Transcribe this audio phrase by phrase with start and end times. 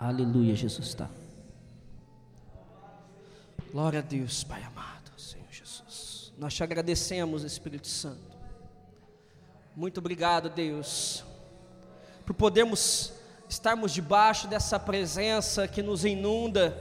[0.00, 1.10] Aleluia, Jesus está.
[3.70, 6.32] Glória a Deus, Pai amado, Senhor Jesus.
[6.38, 8.34] Nós te agradecemos, Espírito Santo.
[9.76, 11.22] Muito obrigado, Deus,
[12.24, 13.12] por podermos
[13.46, 16.74] estarmos debaixo dessa presença que nos inunda,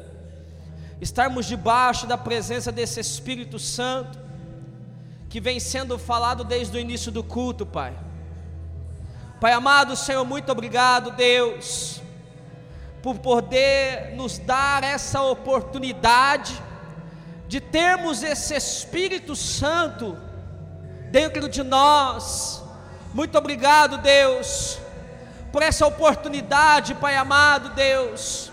[1.02, 4.18] estarmos debaixo da presença desse Espírito Santo,
[5.28, 8.00] que vem sendo falado desde o início do culto, Pai.
[9.42, 12.02] Pai amado, Senhor, muito obrigado, Deus,
[13.02, 16.62] por poder nos dar essa oportunidade
[17.48, 20.18] de termos esse Espírito Santo
[21.10, 22.64] dentro de nós.
[23.14, 24.80] Muito obrigado, Deus
[25.52, 28.52] por essa oportunidade, Pai amado Deus,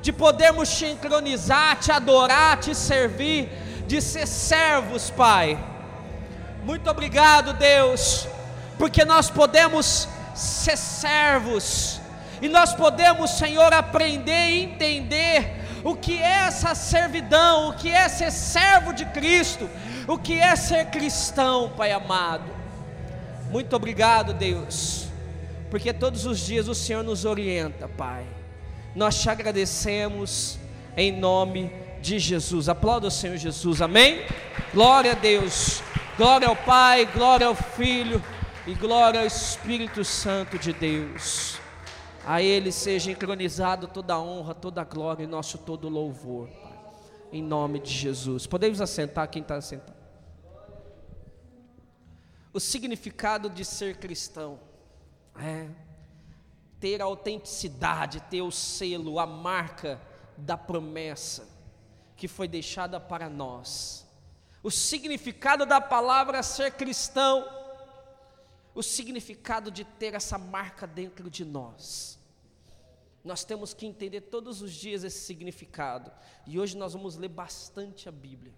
[0.00, 3.48] de podermos te sincronizar, te adorar, te servir,
[3.86, 5.58] de ser servos, Pai.
[6.62, 8.26] Muito obrigado, Deus,
[8.78, 11.97] porque nós podemos ser servos,
[12.40, 18.08] e nós podemos, Senhor, aprender e entender o que é essa servidão, o que é
[18.08, 19.68] ser servo de Cristo,
[20.06, 22.50] o que é ser cristão, Pai amado.
[23.50, 25.08] Muito obrigado, Deus
[25.70, 28.24] porque todos os dias o Senhor nos orienta, Pai.
[28.94, 30.58] Nós te agradecemos
[30.96, 32.68] em nome de Jesus.
[32.68, 34.24] Aplauda o Senhor Jesus, amém?
[34.72, 35.82] Glória a Deus,
[36.16, 38.22] glória ao Pai, glória ao Filho
[38.66, 41.57] e glória ao Espírito Santo de Deus.
[42.28, 46.78] A Ele seja entronizado toda a honra, toda a glória e nosso todo louvor, Pai.
[47.32, 48.46] Em nome de Jesus.
[48.46, 49.96] Podemos assentar quem está assentado.
[52.52, 54.60] O significado de ser cristão.
[55.40, 55.70] É,
[56.78, 59.98] ter a autenticidade, ter o selo, a marca
[60.36, 61.48] da promessa
[62.14, 64.06] que foi deixada para nós.
[64.62, 67.48] O significado da palavra ser cristão,
[68.74, 72.17] o significado de ter essa marca dentro de nós.
[73.28, 76.10] Nós temos que entender todos os dias esse significado.
[76.46, 78.54] E hoje nós vamos ler bastante a Bíblia.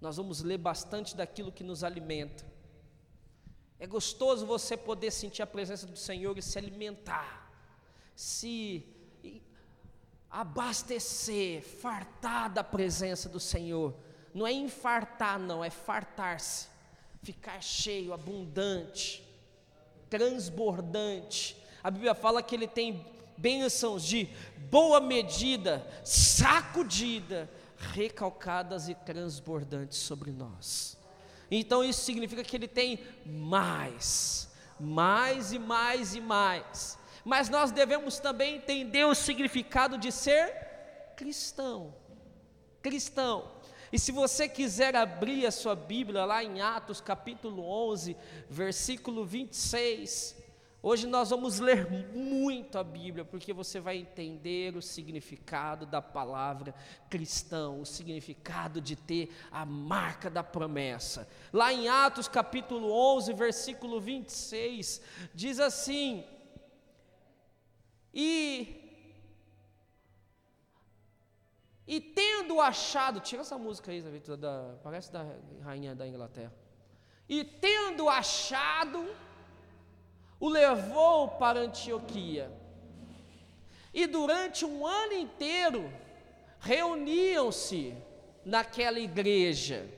[0.00, 2.46] Nós vamos ler bastante daquilo que nos alimenta.
[3.78, 7.52] É gostoso você poder sentir a presença do Senhor e se alimentar,
[8.16, 8.88] se
[10.30, 13.94] abastecer, fartar da presença do Senhor.
[14.32, 16.68] Não é infartar, não, é fartar-se,
[17.22, 19.22] ficar cheio, abundante,
[20.08, 21.54] transbordante.
[21.82, 24.28] A Bíblia fala que ele tem bênçãos de
[24.70, 27.50] boa medida, sacudida,
[27.92, 30.98] recalcadas e transbordantes sobre nós.
[31.50, 34.50] Então isso significa que ele tem mais,
[34.80, 36.98] mais e mais e mais.
[37.24, 40.52] Mas nós devemos também entender o significado de ser
[41.16, 41.94] cristão.
[42.82, 43.50] Cristão.
[43.92, 48.16] E se você quiser abrir a sua Bíblia lá em Atos capítulo 11,
[48.50, 50.36] versículo 26,
[50.86, 56.74] Hoje nós vamos ler muito a Bíblia, porque você vai entender o significado da palavra
[57.08, 61.26] cristão, o significado de ter a marca da promessa.
[61.50, 65.00] Lá em Atos capítulo 11, versículo 26,
[65.32, 66.22] diz assim:
[68.12, 68.82] E
[71.86, 74.02] e tendo achado, tira essa música aí,
[74.38, 75.24] da, parece da
[75.62, 76.52] rainha da Inglaterra.
[77.26, 79.08] E tendo achado
[80.38, 82.50] o levou para Antioquia.
[83.92, 85.90] E durante um ano inteiro
[86.58, 87.94] reuniam-se
[88.44, 89.88] naquela igreja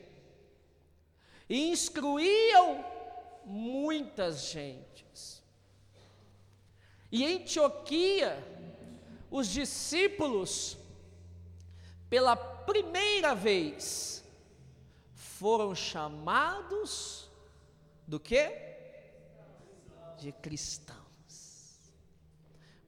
[1.48, 2.84] e instruíam
[3.44, 5.42] muitas gentes.
[7.10, 8.36] E em Antioquia,
[9.30, 10.76] os discípulos,
[12.10, 14.24] pela primeira vez,
[15.14, 17.28] foram chamados
[18.06, 18.75] do que?
[20.16, 21.92] De cristãos.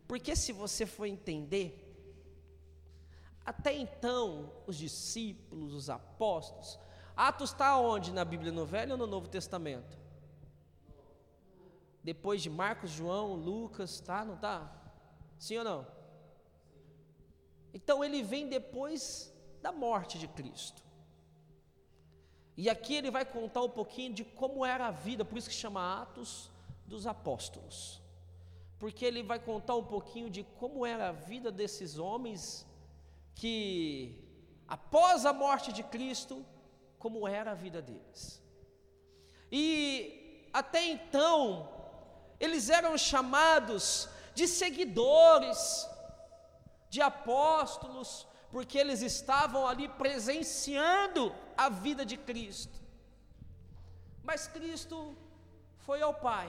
[0.07, 1.85] Porque se você for entender,
[3.45, 6.79] até então, os discípulos, os apóstolos,
[7.17, 9.99] Atos está onde na Bíblia, no Velho ou no Novo Testamento?
[12.03, 14.25] Depois de Marcos, João, Lucas, tá?
[14.25, 14.73] Não tá?
[15.39, 15.87] Sim ou não?
[17.75, 20.83] Então ele vem depois da morte de Cristo.
[22.57, 25.55] E aqui ele vai contar um pouquinho de como era a vida, por isso que
[25.55, 26.51] chama Atos
[26.89, 28.01] dos apóstolos,
[28.79, 32.67] porque ele vai contar um pouquinho de como era a vida desses homens
[33.35, 34.19] que,
[34.67, 36.45] após a morte de Cristo,
[36.99, 38.43] como era a vida deles.
[39.53, 41.69] E até então,
[42.41, 45.89] eles eram chamados de seguidores,
[46.89, 52.79] de apóstolos, porque eles estavam ali presenciando a vida de Cristo.
[54.23, 54.97] Mas Cristo
[55.81, 56.49] foi ao Pai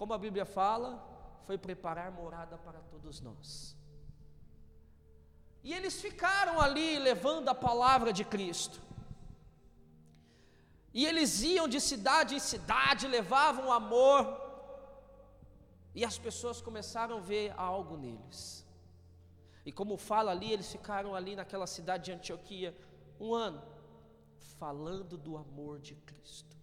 [0.00, 0.90] como a Bíblia fala,
[1.46, 3.76] foi preparar morada para todos nós.
[5.62, 8.80] E eles ficaram ali levando a palavra de Cristo.
[10.94, 14.22] E eles iam de cidade em cidade, levavam amor.
[15.94, 18.66] E as pessoas começaram a ver algo neles.
[19.66, 22.74] E como fala ali, eles ficaram ali naquela cidade de Antioquia
[23.20, 23.62] um ano,
[24.58, 26.56] falando do amor de Cristo,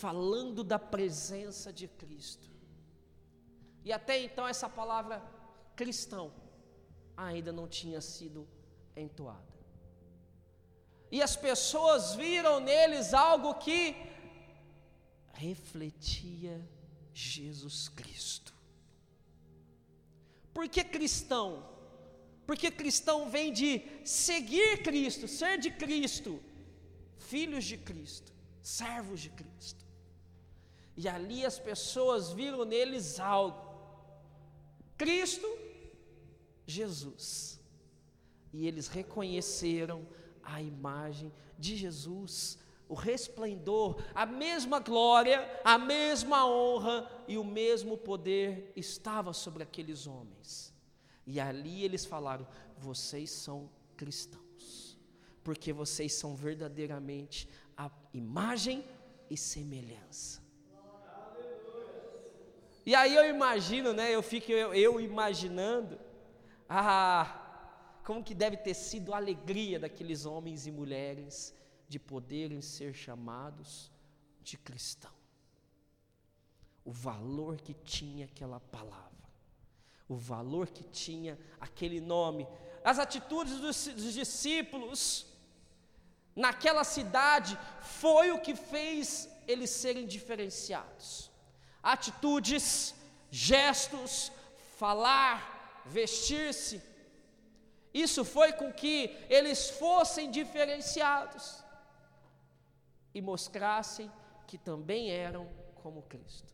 [0.00, 2.48] falando da presença de Cristo.
[3.84, 5.22] E até então essa palavra
[5.76, 6.32] cristão
[7.16, 8.48] ainda não tinha sido
[8.96, 9.54] entoada.
[11.10, 13.94] E as pessoas viram neles algo que
[15.32, 16.56] refletia
[17.12, 18.54] Jesus Cristo.
[20.54, 21.68] Por que cristão?
[22.46, 26.40] Porque cristão vem de seguir Cristo, ser de Cristo,
[27.18, 28.32] filhos de Cristo,
[28.62, 29.89] servos de Cristo.
[31.00, 33.58] E ali as pessoas viram neles algo.
[34.98, 35.48] Cristo,
[36.66, 37.58] Jesus.
[38.52, 40.06] E eles reconheceram
[40.42, 47.96] a imagem de Jesus, o resplendor, a mesma glória, a mesma honra e o mesmo
[47.96, 50.70] poder estava sobre aqueles homens.
[51.26, 52.46] E ali eles falaram:
[52.76, 54.98] vocês são cristãos,
[55.42, 58.84] porque vocês são verdadeiramente a imagem
[59.30, 60.39] e semelhança.
[62.84, 64.14] E aí eu imagino, né?
[64.14, 65.98] Eu fico eu, eu imaginando,
[66.68, 71.54] ah, como que deve ter sido a alegria daqueles homens e mulheres
[71.88, 73.90] de poderem ser chamados
[74.42, 75.12] de cristão.
[76.84, 79.28] O valor que tinha aquela palavra,
[80.08, 82.48] o valor que tinha aquele nome,
[82.82, 85.26] as atitudes dos, dos discípulos
[86.34, 91.29] naquela cidade foi o que fez eles serem diferenciados.
[91.82, 92.94] Atitudes,
[93.30, 94.30] gestos,
[94.76, 96.82] falar, vestir-se,
[97.92, 101.62] isso foi com que eles fossem diferenciados
[103.12, 104.10] e mostrassem
[104.46, 105.48] que também eram
[105.82, 106.52] como Cristo.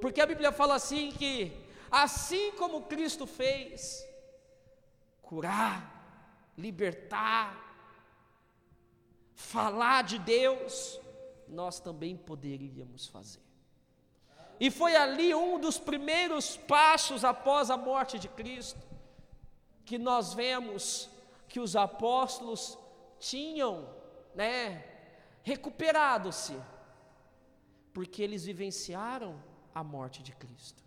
[0.00, 1.52] Porque a Bíblia fala assim que
[1.90, 4.06] assim como Cristo fez
[5.20, 7.56] curar, libertar,
[9.34, 11.00] falar de Deus,
[11.48, 13.51] nós também poderíamos fazer.
[14.64, 18.80] E foi ali um dos primeiros passos após a morte de Cristo
[19.84, 21.10] que nós vemos
[21.48, 22.78] que os apóstolos
[23.18, 23.88] tinham,
[24.36, 24.84] né,
[25.42, 26.56] recuperado-se,
[27.92, 29.34] porque eles vivenciaram
[29.74, 30.80] a morte de Cristo.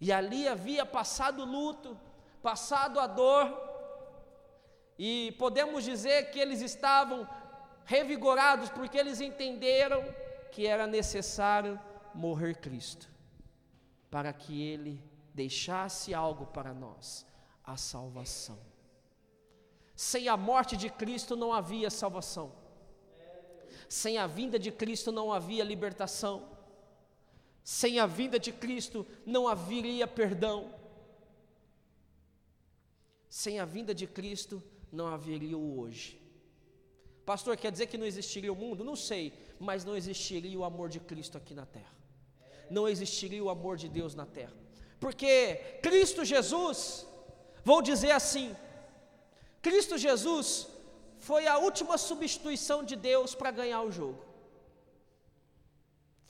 [0.00, 1.98] E ali havia passado luto,
[2.40, 3.46] passado a dor,
[4.96, 7.28] e podemos dizer que eles estavam
[7.84, 10.04] revigorados porque eles entenderam
[10.52, 11.80] que era necessário
[12.18, 13.08] morrer Cristo,
[14.10, 15.00] para que ele
[15.32, 17.24] deixasse algo para nós
[17.62, 18.58] a salvação.
[19.94, 22.52] Sem a morte de Cristo não havia salvação.
[23.88, 26.48] Sem a vinda de Cristo não havia libertação.
[27.62, 30.74] Sem a vinda de Cristo não haveria perdão.
[33.28, 36.20] Sem a vinda de Cristo não haveria o hoje.
[37.24, 38.82] Pastor, quer dizer que não existiria o mundo?
[38.82, 41.97] Não sei, mas não existiria o amor de Cristo aqui na terra.
[42.70, 44.54] Não existiria o amor de Deus na terra.
[45.00, 47.06] Porque Cristo Jesus
[47.70, 48.56] Vou dizer assim:
[49.66, 50.46] Cristo Jesus
[51.28, 54.20] foi a última substituição de Deus para ganhar o jogo.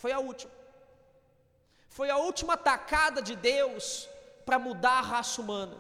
[0.02, 0.52] Foi a última.
[1.88, 4.08] Foi a última tacada de Deus
[4.46, 5.76] para mudar a raça humana.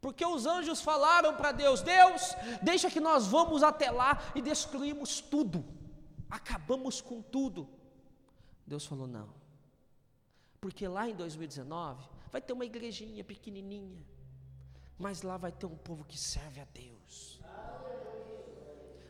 [0.00, 5.20] Porque os anjos falaram para Deus: Deus, deixa que nós vamos até lá e destruímos
[5.20, 5.62] tudo,
[6.30, 7.68] acabamos com tudo.
[8.66, 9.28] Deus falou: não,
[10.60, 14.04] porque lá em 2019 vai ter uma igrejinha pequenininha,
[14.98, 17.40] mas lá vai ter um povo que serve a Deus.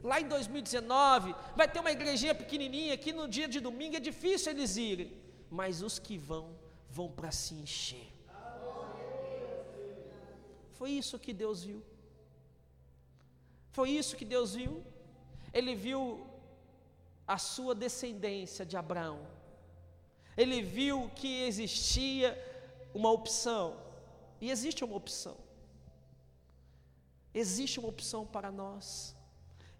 [0.02, 4.52] Lá em 2019 vai ter uma igrejinha pequenininha que no dia de domingo é difícil
[4.52, 5.10] eles irem,
[5.50, 6.54] mas os que vão
[6.90, 8.08] vão para se encher.
[10.74, 11.82] Foi isso que Deus viu.
[13.70, 14.84] Foi isso que Deus viu.
[15.52, 16.26] Ele viu
[17.26, 19.35] a sua descendência de Abraão.
[20.36, 22.36] Ele viu que existia
[22.94, 23.76] uma opção.
[24.40, 25.36] E existe uma opção.
[27.32, 29.16] Existe uma opção para nós.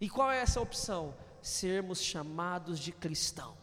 [0.01, 1.13] E qual é essa opção?
[1.41, 3.55] Sermos chamados de cristão.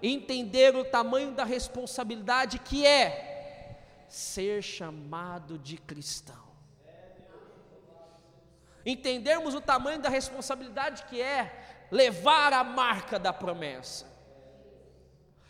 [0.00, 6.46] Entender o tamanho da responsabilidade que é ser chamado de cristão.
[8.86, 14.17] Entendermos o tamanho da responsabilidade que é levar a marca da promessa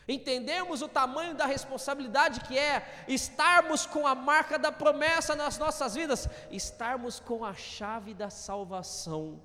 [0.08, 5.94] Entendemos o tamanho da responsabilidade que é estarmos com a marca da promessa nas nossas
[5.94, 9.38] vidas, estarmos com a chave da salvação.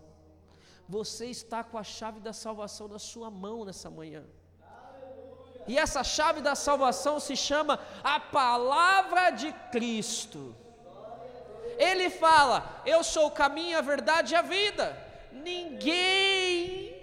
[0.87, 4.23] Você está com a chave da salvação na sua mão nessa manhã.
[5.67, 10.55] E essa chave da salvação se chama a palavra de Cristo.
[11.77, 14.97] Ele fala: Eu sou o caminho, a verdade e a vida.
[15.29, 16.93] Ninguém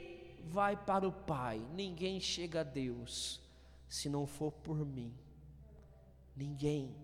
[0.44, 3.40] vai para o Pai, ninguém chega a Deus
[3.90, 5.12] se não for por mim.
[6.36, 6.96] Ninguém.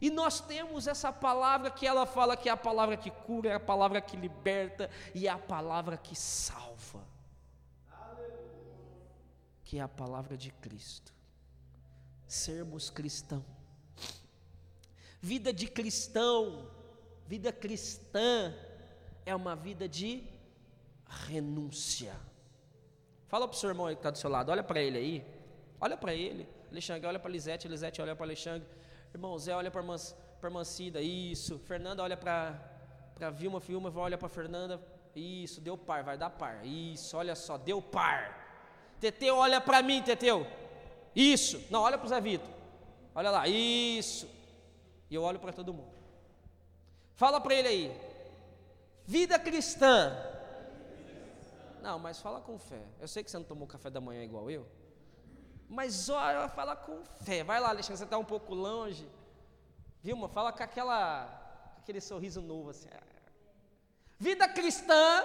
[0.00, 3.54] E nós temos essa palavra que ela fala que é a palavra que cura, é
[3.54, 7.04] a palavra que liberta e é a palavra que salva.
[9.64, 11.12] Que é a palavra de Cristo.
[12.26, 13.44] Sermos cristão.
[15.20, 16.70] Vida de cristão,
[17.26, 18.54] vida cristã
[19.26, 20.24] é uma vida de
[21.06, 22.14] renúncia.
[23.26, 25.41] Fala para o seu irmão que está do seu lado, olha para ele aí.
[25.84, 26.48] Olha para ele.
[26.70, 28.66] Alexandre olha para Lisete, Lisete olha para Alexandre.
[29.12, 31.58] Irmão Zé olha para Mancida, isso.
[31.58, 32.70] Fernanda olha para
[33.16, 34.80] para Vilma, Vilma olha para Fernanda,
[35.14, 36.64] isso, deu par, vai dar par.
[36.64, 38.20] Isso, olha só, deu par.
[39.00, 40.46] Teteu, olha para mim, Teteu.
[41.14, 41.60] Isso.
[41.68, 42.48] Não, olha para o Zé Vitor.
[43.14, 44.28] Olha lá, isso.
[45.10, 45.92] E eu olho para todo mundo.
[47.14, 48.00] Fala para ele aí.
[49.04, 50.16] Vida cristã.
[51.82, 52.82] Não, mas fala com fé.
[53.00, 54.66] Eu sei que você não tomou café da manhã igual eu.
[55.72, 57.42] Mas olha, fala com fé.
[57.42, 59.08] Vai lá, Alexandre, você está um pouco longe.
[60.02, 62.90] Vilma, fala com aquela, aquele sorriso novo assim.
[64.18, 65.24] Vida cristã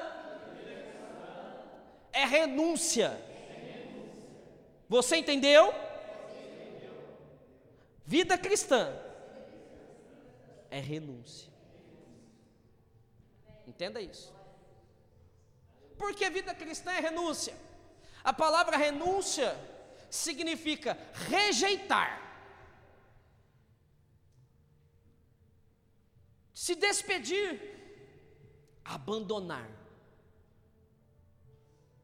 [2.14, 3.22] é renúncia.
[4.88, 5.74] Você entendeu?
[8.06, 8.98] Vida cristã
[10.72, 11.52] é renúncia.
[13.68, 14.34] Entenda isso.
[15.98, 17.54] Porque vida cristã é renúncia.
[18.24, 19.54] A palavra renúncia
[20.10, 20.98] significa
[21.30, 22.22] rejeitar,
[26.54, 27.60] se despedir,
[28.84, 29.70] abandonar.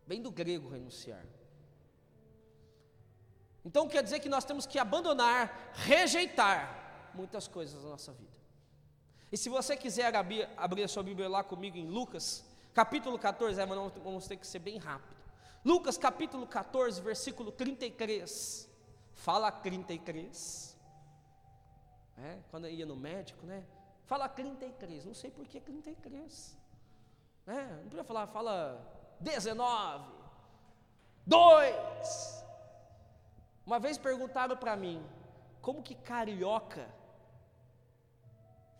[0.05, 1.25] Vem do grego renunciar.
[3.65, 8.33] Então quer dizer que nós temos que abandonar, rejeitar muitas coisas da nossa vida.
[9.31, 13.59] E se você quiser abrir, abrir a sua Bíblia lá comigo em Lucas, capítulo 14,
[13.59, 15.22] é, mas vamos ter que ser bem rápido.
[15.65, 18.69] Lucas capítulo 14, versículo 33.
[19.13, 20.77] Fala 33.
[22.17, 23.63] É, quando eu ia no médico, né?
[24.05, 25.05] Fala 33.
[25.05, 26.57] Não sei por que 33.
[27.45, 27.79] Né?
[27.81, 30.11] Não podia falar, fala 19.
[31.25, 32.43] 2.
[33.65, 35.01] Uma vez perguntaram para mim,
[35.61, 36.93] como que carioca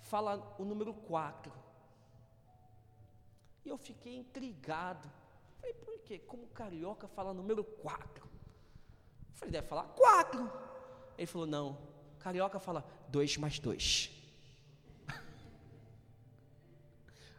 [0.01, 1.51] fala o número 4?
[3.63, 5.09] E eu fiquei intrigado.
[5.63, 6.19] Falei, por quê?
[6.19, 8.27] Como carioca fala número 4.
[9.35, 10.51] Falei, deve falar 4.
[11.17, 11.77] Ele falou, não,
[12.19, 14.11] carioca fala 2 mais 2.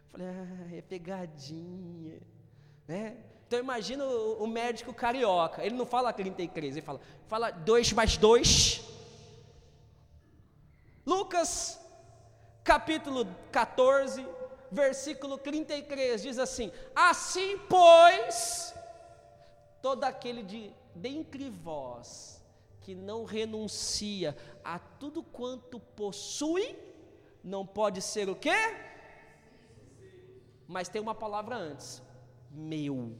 [0.09, 2.19] Falei, ah, é pegadinha,
[2.87, 3.23] né?
[3.45, 8.17] Então imagina o, o, médico carioca, ele não fala 33, ele fala, fala 2 mais
[8.17, 8.83] 2.
[11.05, 11.79] Lucas,
[12.63, 14.25] capítulo 14,
[14.71, 18.73] versículo 33 diz assim: Assim, pois,
[19.81, 22.43] todo aquele de dentre vós
[22.81, 26.77] que não renuncia a tudo quanto possui,
[27.43, 28.55] não pode ser o quê?
[30.67, 32.01] Mas tem uma palavra antes:
[32.51, 33.15] meu.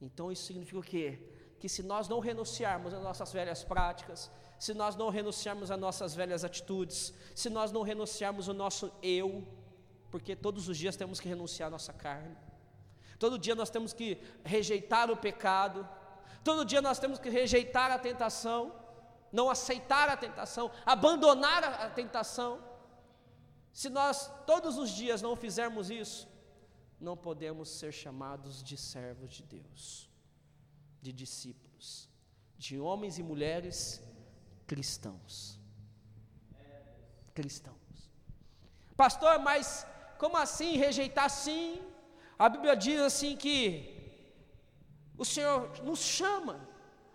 [0.00, 1.18] Então isso significa o quê?
[1.58, 6.14] Que se nós não renunciarmos às nossas velhas práticas, se nós não renunciarmos às nossas
[6.14, 9.46] velhas atitudes, se nós não renunciarmos o nosso eu,
[10.10, 12.36] porque todos os dias temos que renunciar à nossa carne,
[13.18, 15.86] todo dia nós temos que rejeitar o pecado,
[16.42, 18.74] todo dia nós temos que rejeitar a tentação,
[19.30, 22.60] não aceitar a tentação, abandonar a tentação.
[23.72, 26.26] Se nós todos os dias não fizermos isso,
[26.98, 30.08] não podemos ser chamados de servos de Deus,
[31.02, 32.08] de discípulos,
[32.56, 34.02] de homens e mulheres
[34.66, 35.58] cristãos.
[37.34, 37.76] Cristãos.
[38.96, 39.86] Pastor, mas
[40.18, 41.82] como assim rejeitar sim?
[42.38, 43.96] A Bíblia diz assim que
[45.16, 46.66] o Senhor nos chama.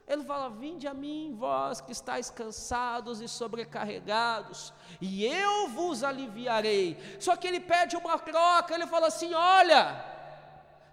[0.07, 6.97] Ele fala: Vinde a mim, vós que estáis cansados e sobrecarregados, e eu vos aliviarei.
[7.19, 10.03] Só que ele pede uma troca, ele fala assim: Olha,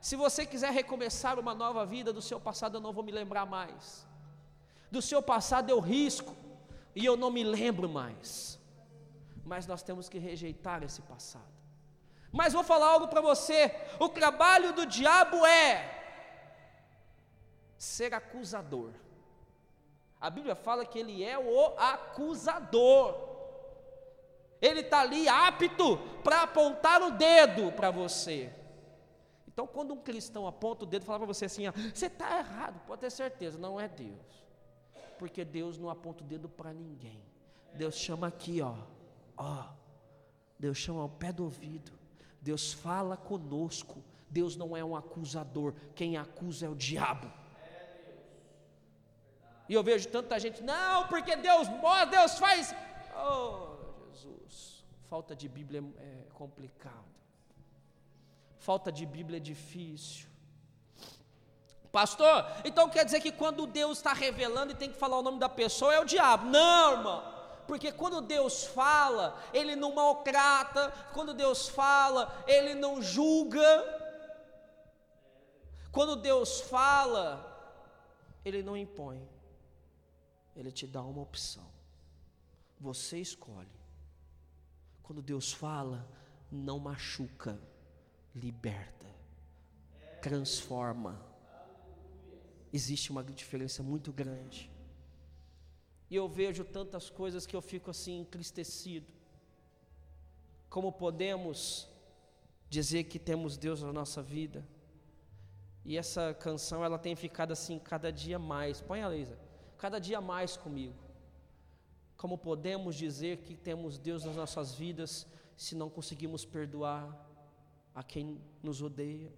[0.01, 3.47] se você quiser recomeçar uma nova vida do seu passado, eu não vou me lembrar
[3.47, 4.07] mais.
[4.91, 6.35] Do seu passado eu risco,
[6.99, 8.59] e eu não me lembro mais.
[9.45, 11.47] Mas nós temos que rejeitar esse passado.
[12.33, 15.73] Mas vou falar algo para você: o trabalho do diabo é
[17.79, 18.91] ser acusador.
[20.21, 23.29] A Bíblia fala que ele é o acusador.
[24.61, 28.53] Ele está ali apto para apontar o dedo para você.
[29.47, 32.39] Então, quando um cristão aponta o dedo e fala para você assim: ó, você está
[32.39, 34.48] errado, pode ter certeza, não é Deus.
[35.19, 37.21] Porque Deus não aponta o dedo para ninguém.
[37.75, 38.77] Deus chama aqui, ó,
[39.37, 39.71] ó.
[40.59, 41.93] Deus chama ao pé do ouvido.
[42.41, 44.03] Deus fala conosco.
[44.31, 45.75] Deus não é um acusador.
[45.95, 47.31] Quem acusa é o diabo.
[49.69, 51.69] E eu vejo tanta gente, não, porque Deus,
[52.11, 52.75] Deus faz.
[53.15, 53.77] Oh,
[54.13, 57.05] Jesus, falta de Bíblia é complicado.
[58.59, 60.28] Falta de Bíblia é difícil.
[61.91, 65.39] Pastor, então quer dizer que quando Deus está revelando e tem que falar o nome
[65.39, 66.47] da pessoa é o diabo?
[66.47, 67.39] Não, irmão.
[67.67, 73.85] Porque quando Deus fala, Ele não maltrata, quando Deus fala, Ele não julga.
[75.93, 77.45] Quando Deus fala,
[78.45, 79.29] Ele não impõe,
[80.57, 81.67] Ele te dá uma opção.
[82.81, 83.69] Você escolhe.
[85.03, 86.07] Quando Deus fala,
[86.51, 87.61] não machuca
[88.35, 89.07] liberta,
[90.23, 91.28] transforma.
[92.73, 94.71] Existe uma diferença muito grande.
[96.11, 99.13] E eu vejo tantas coisas que eu fico assim entristecido.
[100.69, 101.89] Como podemos
[102.69, 104.67] dizer que temos Deus na nossa vida?
[105.85, 108.81] E essa canção ela tem ficado assim cada dia mais.
[108.81, 109.39] Põe a Leisa.
[109.79, 110.97] Cada dia mais comigo.
[112.17, 117.27] Como podemos dizer que temos Deus nas nossas vidas se não conseguimos perdoar,
[117.93, 119.33] a quem nos odeia,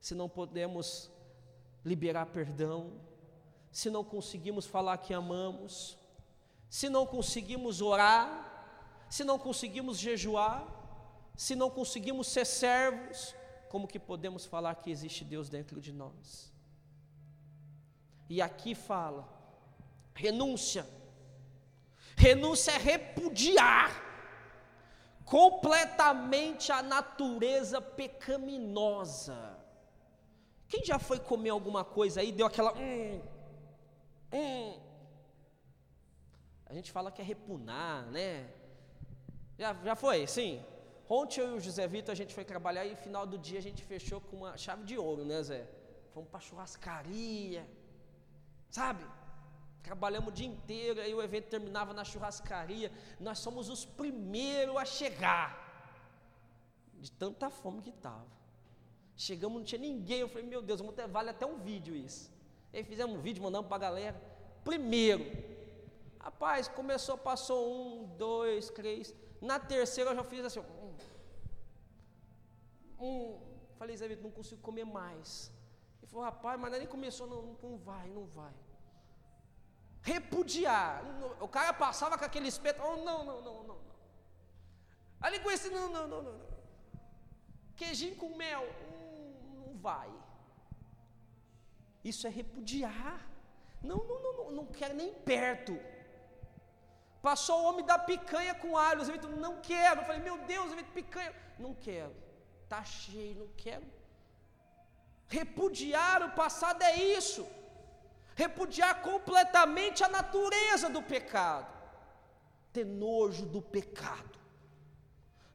[0.00, 1.10] se não podemos
[1.84, 2.92] liberar perdão,
[3.70, 5.98] se não conseguimos falar que amamos,
[6.68, 10.66] se não conseguimos orar, se não conseguimos jejuar,
[11.36, 13.34] se não conseguimos ser servos,
[13.68, 16.52] como que podemos falar que existe Deus dentro de nós?
[18.28, 19.26] E aqui fala,
[20.14, 20.86] renúncia.
[22.16, 24.08] Renúncia é repudiar
[25.24, 29.57] completamente a natureza pecaminosa.
[30.68, 32.72] Quem já foi comer alguma coisa aí, deu aquela.
[32.76, 33.22] Hum,
[34.32, 34.80] hum.
[36.66, 38.50] A gente fala que é repunar, né?
[39.58, 40.62] Já, já foi, sim.
[41.08, 43.58] Ontem eu e o José Vitor, a gente foi trabalhar e no final do dia
[43.58, 45.66] a gente fechou com uma chave de ouro, né, Zé?
[46.12, 47.66] Fomos para churrascaria,
[48.68, 49.04] sabe?
[49.82, 52.92] Trabalhamos o dia inteiro, aí o evento terminava na churrascaria.
[53.18, 55.66] Nós somos os primeiros a chegar.
[56.94, 58.37] De tanta fome que estava.
[59.26, 60.20] Chegamos, não tinha ninguém.
[60.20, 62.24] Eu falei, meu Deus, ter, vale até um vídeo isso.
[62.72, 64.18] Aí fizemos um vídeo, mandamos para a galera.
[64.64, 65.24] Primeiro.
[66.26, 69.14] Rapaz, começou, passou um, dois, três.
[69.50, 70.60] Na terceira eu já fiz assim.
[70.60, 70.94] Um.
[73.06, 73.40] um.
[73.78, 75.52] Falei, Zé Vitor, não consigo comer mais.
[76.00, 78.54] Ele falou, rapaz, mas nem começou, não, não vai, não vai
[80.02, 81.02] repudiar.
[81.40, 83.98] O cara passava com aquele espeto, oh, não, não, não, não, não.
[85.20, 86.40] A linguiça, não, não, não, não.
[87.76, 88.64] Queijinho com mel,
[89.86, 90.10] vai.
[92.04, 93.20] Isso é repudiar.
[93.82, 95.78] Não, não, não, não, quero nem perto.
[97.22, 100.00] Passou o homem da picanha com alho, Zé não quero.
[100.00, 101.34] Eu falei, meu Deus, Zé picanha.
[101.58, 102.14] Não quero.
[102.64, 103.86] Está cheio, não quero.
[105.28, 107.46] Repudiar o passado é isso
[108.38, 111.76] repudiar completamente a natureza do pecado,
[112.72, 114.38] ter nojo do pecado.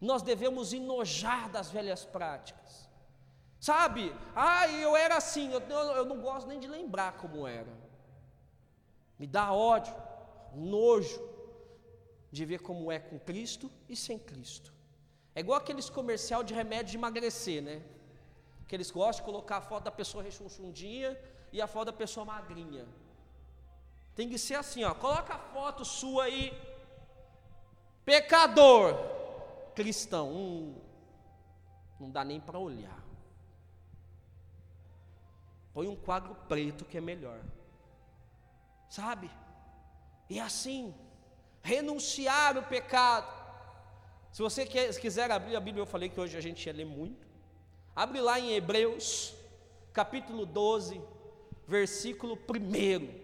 [0.02, 2.90] Nós devemos enojar das velhas práticas.
[3.64, 4.14] Sabe?
[4.36, 7.74] Ah, eu era assim, eu, eu não gosto nem de lembrar como era.
[9.18, 9.96] Me dá ódio,
[10.54, 11.22] nojo
[12.30, 14.74] de ver como é com Cristo e sem Cristo.
[15.34, 17.82] É igual aqueles comercial de remédio de emagrecer, né?
[18.68, 21.18] Que eles gostam de colocar a foto da pessoa rechonchundinha
[21.54, 22.86] e a foto da pessoa magrinha.
[24.14, 24.94] Tem que ser assim, ó.
[24.94, 26.52] Coloca a foto sua aí.
[28.04, 28.94] Pecador,
[29.74, 30.34] cristão.
[30.34, 30.76] Hum,
[31.98, 33.03] não dá nem para olhar.
[35.74, 37.40] Põe um quadro preto que é melhor.
[38.90, 39.30] Sabe?
[40.30, 40.94] E assim,
[41.62, 43.32] renunciar o pecado.
[44.32, 46.74] Se você quer, se quiser abrir a Bíblia, eu falei que hoje a gente ia
[46.74, 47.28] ler muito.
[47.96, 49.34] Abre lá em Hebreus,
[49.92, 51.02] capítulo 12,
[51.68, 53.24] versículo 1.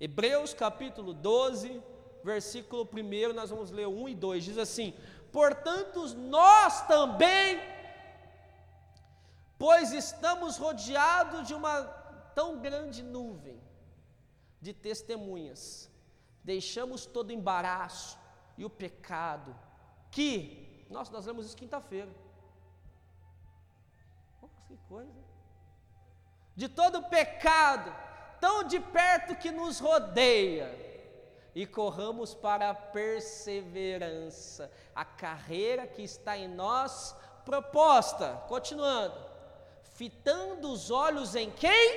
[0.00, 1.82] Hebreus capítulo 12,
[2.24, 4.94] versículo 1, nós vamos ler 1 e 2, diz assim:
[5.30, 7.60] Portanto, nós também,
[9.60, 11.82] pois estamos rodeados de uma
[12.34, 13.60] tão grande nuvem
[14.58, 15.90] de testemunhas,
[16.42, 18.18] deixamos todo embaraço
[18.56, 19.54] e o pecado,
[20.10, 22.10] que, nossa, nós lemos isso quinta-feira.
[24.66, 25.20] Que coisa
[26.56, 27.94] de todo pecado,
[28.40, 30.74] tão de perto que nos rodeia,
[31.54, 38.42] e corramos para a perseverança, a carreira que está em nós proposta.
[38.48, 39.29] Continuando,
[40.00, 41.88] fitando os olhos em quem?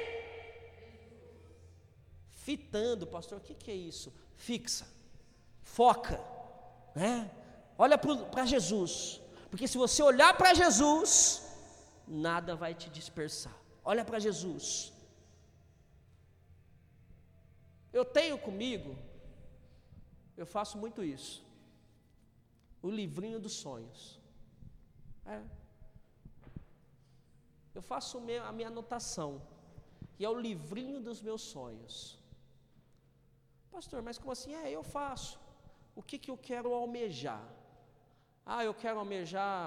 [2.46, 4.12] Fitando, pastor, o que, que é isso?
[4.36, 4.86] Fixa,
[5.62, 6.20] foca,
[7.02, 7.32] né?
[7.78, 7.98] Olha
[8.34, 11.08] para Jesus, porque se você olhar para Jesus,
[12.06, 13.58] nada vai te dispersar.
[13.86, 14.92] Olha para Jesus.
[17.94, 18.98] Eu tenho comigo,
[20.36, 21.42] eu faço muito isso,
[22.82, 24.20] o livrinho dos sonhos.
[25.26, 25.62] É.
[27.78, 29.42] Eu faço a minha anotação,
[30.20, 31.96] e é o livrinho dos meus sonhos.
[33.72, 34.54] Pastor, mas como assim?
[34.54, 35.40] É, eu faço.
[35.96, 37.44] O que, que eu quero almejar?
[38.46, 39.58] Ah, eu quero almejar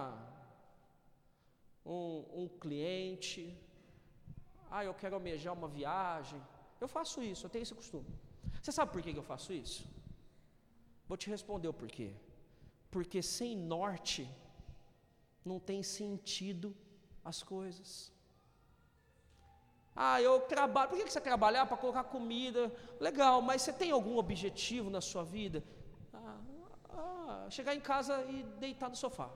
[1.85, 3.43] um, um cliente.
[4.71, 6.41] Ah, eu quero almejar uma viagem.
[6.81, 8.11] Eu faço isso, eu tenho esse costume.
[8.61, 9.83] Você sabe por que eu faço isso?
[11.09, 12.11] Vou te responder o porquê.
[12.91, 14.29] Porque sem norte
[15.45, 16.75] não tem sentido
[17.31, 17.91] as coisas.
[19.95, 20.91] Ah, eu trabalho.
[20.91, 22.63] Por que você trabalhar para colocar comida?
[23.01, 25.65] Legal, mas você tem algum objetivo na sua vida?
[26.15, 26.39] Ah,
[26.91, 29.29] ah, chegar em casa e deitar no sofá.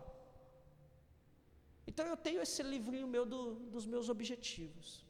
[1.87, 5.05] Então eu tenho esse livrinho meu do, dos meus objetivos.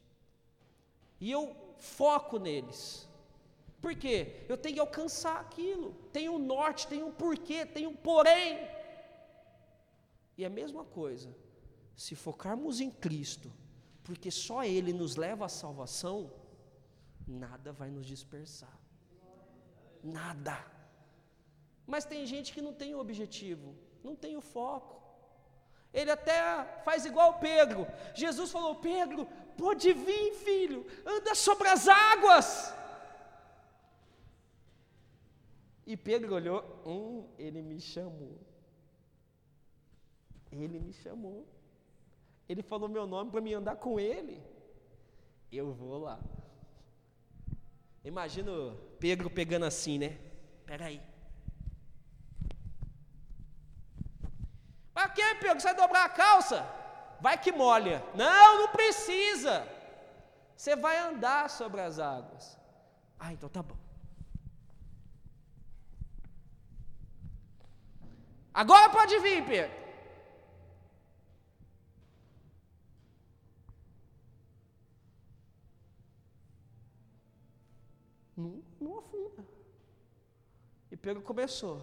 [1.21, 1.43] E eu
[1.79, 3.07] foco neles.
[3.83, 4.45] Por quê?
[4.49, 5.93] Eu tenho que alcançar aquilo.
[6.13, 8.59] Tem um norte, tem um porquê, tem um porém.
[10.39, 11.29] E a mesma coisa,
[12.05, 13.53] se focarmos em Cristo,
[14.03, 16.33] porque só Ele nos leva à salvação,
[17.27, 18.75] nada vai nos dispersar.
[20.03, 20.57] Nada.
[21.87, 24.95] Mas tem gente que não tem o objetivo, não tem o foco.
[25.93, 26.39] Ele até
[26.87, 27.87] faz igual Pedro.
[28.15, 29.27] Jesus falou: Pedro,
[29.59, 32.73] pode vir, filho, anda sobre as águas.
[35.87, 38.39] E Pedro olhou, hum, ele me chamou.
[40.51, 41.60] Ele me chamou.
[42.51, 44.43] Ele falou meu nome para me andar com ele.
[45.53, 46.19] Eu vou lá.
[48.05, 50.19] Imagino Pedro pegando assim, né?
[50.67, 51.01] Peraí.
[54.93, 55.61] Para que, Pedro?
[55.61, 56.67] Você vai dobrar a calça?
[57.21, 58.05] Vai que molha.
[58.17, 59.65] Não, não precisa.
[60.57, 62.59] Você vai andar sobre as águas.
[63.17, 63.77] Ah, então tá bom.
[68.53, 69.80] Agora pode vir, Pedro.
[78.41, 79.43] Não, não afunda.
[80.91, 81.77] E Pedro começou.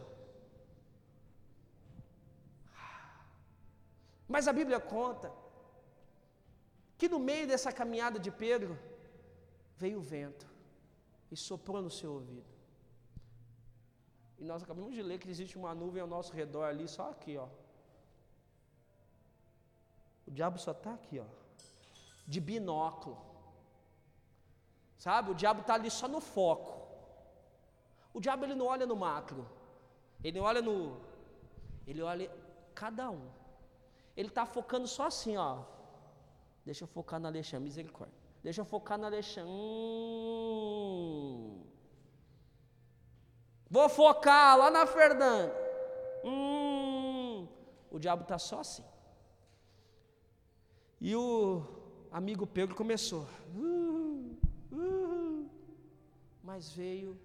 [4.27, 5.31] Mas a Bíblia conta
[6.97, 8.77] que no meio dessa caminhada de Pedro
[9.77, 10.45] veio o vento
[11.31, 12.51] e soprou no seu ouvido.
[14.39, 17.37] E nós acabamos de ler que existe uma nuvem ao nosso redor ali, só aqui,
[17.37, 17.47] ó.
[20.27, 21.25] O diabo só está aqui, ó.
[22.27, 23.17] De binóculo.
[24.97, 25.31] Sabe?
[25.31, 26.87] O diabo está ali só no foco.
[28.13, 29.47] O diabo ele não olha no macro.
[30.23, 30.97] Ele olha no.
[31.85, 32.31] Ele olha
[32.73, 33.29] cada um.
[34.15, 35.59] Ele está focando só assim, ó.
[36.65, 38.17] Deixa eu focar na Alexandre, misericórdia.
[38.43, 39.51] Deixa eu focar na Alexandre.
[39.51, 40.87] Hum.
[43.69, 45.53] Vou focar lá na Fernanda.
[46.23, 47.47] Hum,
[47.91, 48.83] o diabo está só assim.
[50.99, 51.63] E o
[52.11, 53.27] amigo Pedro começou.
[53.55, 53.96] Uh,
[56.47, 57.19] mas veio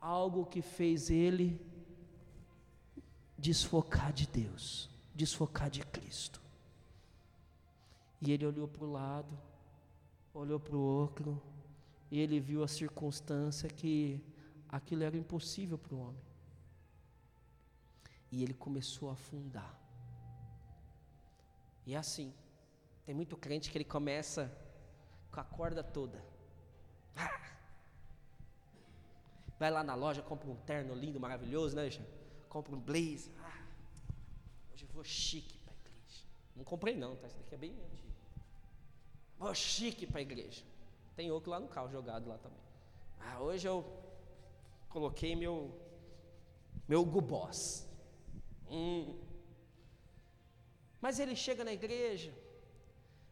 [0.00, 1.60] algo que fez ele
[3.36, 6.40] desfocar de Deus, desfocar de Cristo.
[8.18, 9.38] E ele olhou para o lado,
[10.32, 11.38] olhou para o outro,
[12.10, 14.24] e ele viu a circunstância que
[14.70, 16.24] aquilo era impossível para o homem.
[18.32, 19.78] E ele começou a afundar.
[21.84, 22.32] E é assim,
[23.04, 24.50] tem muito crente que ele começa
[25.30, 26.24] com a corda toda.
[27.14, 27.48] Ah!
[29.60, 32.10] Vai lá na loja, compra um terno lindo, maravilhoso, né, Alexandre?
[32.48, 33.30] Compra um blazer.
[33.44, 33.62] Ah,
[34.72, 36.24] hoje eu vou chique para a igreja.
[36.56, 37.26] Não comprei não, tá?
[37.26, 38.14] Isso daqui é bem antigo.
[39.38, 40.64] Vou chique para a igreja.
[41.14, 42.58] Tem outro lá no carro jogado lá também.
[43.20, 43.84] Ah, hoje eu
[44.88, 45.78] coloquei meu
[46.88, 47.86] meu gubós.
[48.66, 49.14] Hum.
[51.02, 52.32] Mas ele chega na igreja,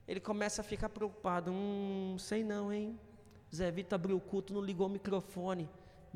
[0.07, 1.51] ele começa a ficar preocupado.
[1.51, 3.01] Hum, sei não, hein?
[3.55, 5.67] Zé Vitor abriu o culto, não ligou o microfone.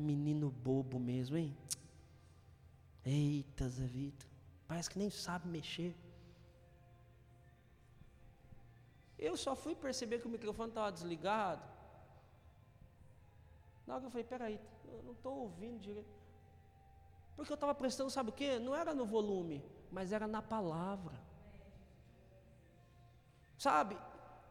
[0.03, 1.55] Menino bobo mesmo, hein?
[3.05, 3.87] Eita, Zé
[4.67, 5.95] parece que nem sabe mexer.
[9.17, 11.63] Eu só fui perceber que o microfone estava desligado.
[13.85, 14.59] Na hora que eu falei, peraí,
[14.91, 16.23] eu não estou ouvindo direito.
[17.35, 18.59] Porque eu estava prestando, sabe o que?
[18.59, 21.17] Não era no volume, mas era na palavra.
[23.57, 23.97] Sabe?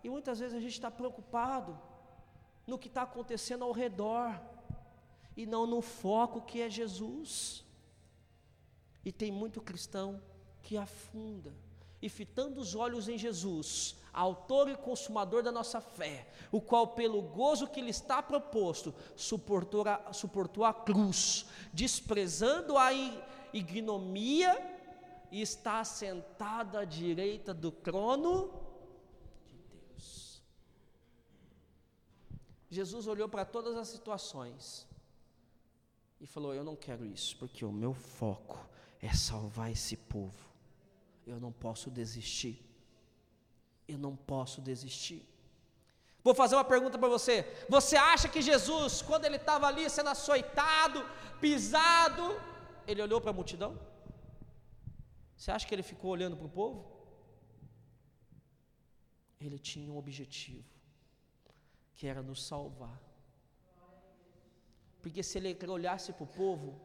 [0.02, 1.78] E muitas vezes a gente está preocupado
[2.66, 4.40] no que está acontecendo ao redor,
[5.36, 7.64] e não no foco que é Jesus.
[9.04, 10.22] E tem muito cristão
[10.62, 11.52] que afunda,
[12.00, 17.20] e fitando os olhos em Jesus, autor e consumador da nossa fé, o qual, pelo
[17.20, 22.90] gozo que lhe está proposto, suportou a, suportou a cruz, desprezando a
[23.52, 24.70] ignomia,
[25.32, 28.62] e está sentado à direita do trono
[32.72, 34.88] Jesus olhou para todas as situações
[36.22, 38.58] e falou: Eu não quero isso, porque o meu foco
[39.00, 40.40] é salvar esse povo.
[41.26, 42.56] Eu não posso desistir.
[43.88, 45.28] Eu não posso desistir.
[46.22, 47.34] Vou fazer uma pergunta para você.
[47.68, 51.04] Você acha que Jesus, quando ele estava ali sendo açoitado,
[51.40, 52.40] pisado,
[52.86, 53.76] ele olhou para a multidão?
[55.36, 56.86] Você acha que ele ficou olhando para o povo?
[59.40, 60.70] Ele tinha um objetivo
[61.96, 63.00] que era nos salvar.
[65.02, 66.80] Porque se ele olhasse para o povo,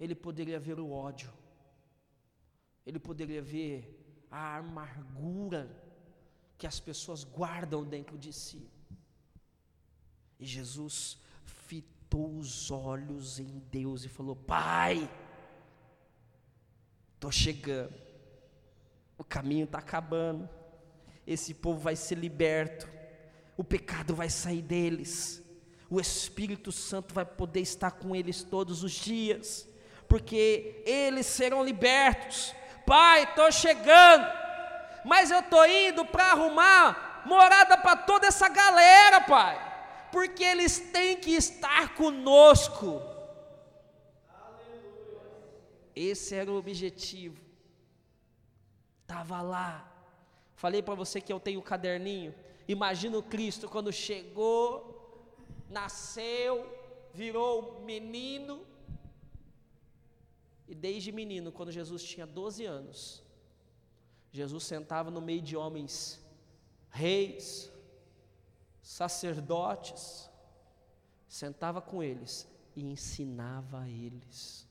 [0.00, 1.30] ele poderia ver o ódio,
[2.86, 5.70] ele poderia ver a amargura
[6.56, 8.66] que as pessoas guardam dentro de si.
[10.38, 15.10] E Jesus fitou os olhos em Deus e falou: Pai,
[17.14, 17.94] estou chegando,
[19.18, 20.48] o caminho está acabando,
[21.26, 22.88] esse povo vai ser liberto.
[23.54, 25.42] O pecado vai sair deles,
[25.90, 29.68] o Espírito Santo vai poder estar com eles todos os dias,
[30.08, 32.54] porque eles serão libertos.
[32.86, 34.26] Pai, estou chegando,
[35.04, 41.16] mas eu estou indo para arrumar morada para toda essa galera, Pai, porque eles têm
[41.16, 43.02] que estar conosco.
[45.94, 47.38] Esse era o objetivo.
[49.02, 49.86] Estava lá.
[50.54, 52.34] Falei para você que eu tenho o caderninho.
[52.68, 54.99] Imagina o Cristo quando chegou,
[55.70, 56.66] nasceu,
[57.14, 58.66] virou menino.
[60.66, 63.22] E desde menino, quando Jesus tinha 12 anos,
[64.32, 66.20] Jesus sentava no meio de homens,
[66.90, 67.70] reis,
[68.82, 70.28] sacerdotes,
[71.26, 74.68] sentava com eles e ensinava a eles.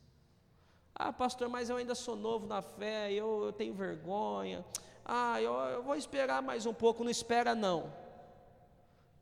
[0.95, 4.65] Ah, pastor, mas eu ainda sou novo na fé, eu, eu tenho vergonha.
[5.05, 7.03] Ah, eu, eu vou esperar mais um pouco.
[7.03, 7.91] Não espera, não.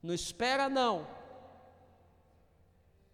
[0.01, 1.07] Não espera, não.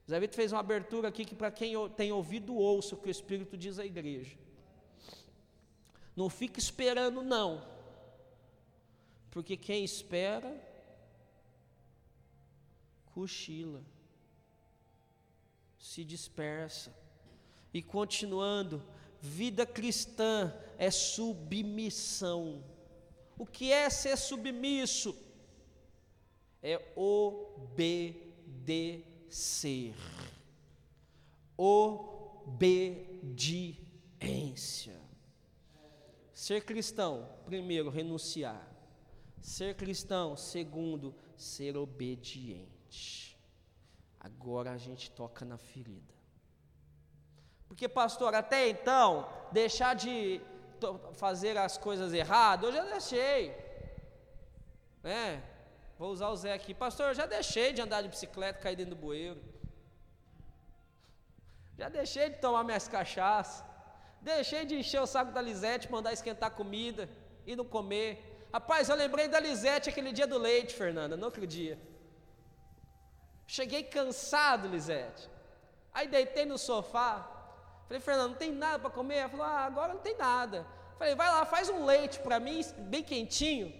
[0.09, 3.11] Zé Vitor fez uma abertura aqui que, para quem tem ouvido, ouça o que o
[3.11, 4.37] Espírito diz à igreja.
[6.15, 7.65] Não fique esperando, não.
[9.31, 10.55] Porque quem espera,
[13.13, 13.81] cochila,
[15.79, 16.93] se dispersa.
[17.73, 18.83] E continuando,
[19.25, 22.61] Vida cristã é submissão.
[23.37, 25.17] O que é ser submisso?
[26.61, 27.73] É obedecer.
[31.57, 32.53] Obediência.
[36.31, 38.67] Ser cristão, primeiro, renunciar.
[39.41, 43.35] Ser cristão, segundo, ser obediente.
[44.19, 46.13] Agora a gente toca na ferida.
[47.67, 50.39] Porque, pastor, até então, deixar de
[51.13, 53.55] fazer as coisas erradas, eu já deixei.
[55.01, 55.41] Né?
[56.03, 56.73] Vou usar o Zé aqui.
[56.73, 59.41] Pastor, eu já deixei de andar de bicicleta, cair dentro do bueiro.
[61.77, 63.63] Já deixei de tomar minhas cachaças.
[64.19, 67.09] Deixei de encher o saco da Lisete, mandar esquentar comida
[67.47, 68.47] e não comer.
[68.51, 71.79] Rapaz, eu lembrei da Lisete aquele dia do leite, Fernanda, no outro dia.
[73.47, 75.29] Cheguei cansado, Lisete.
[75.93, 77.11] Aí deitei no sofá,
[77.87, 79.19] Falei, Fernando, não tem nada para comer?
[79.19, 80.67] Ela falou, ah, agora não tem nada.
[80.97, 82.61] Falei, vai lá, faz um leite para mim,
[82.91, 83.73] bem quentinho.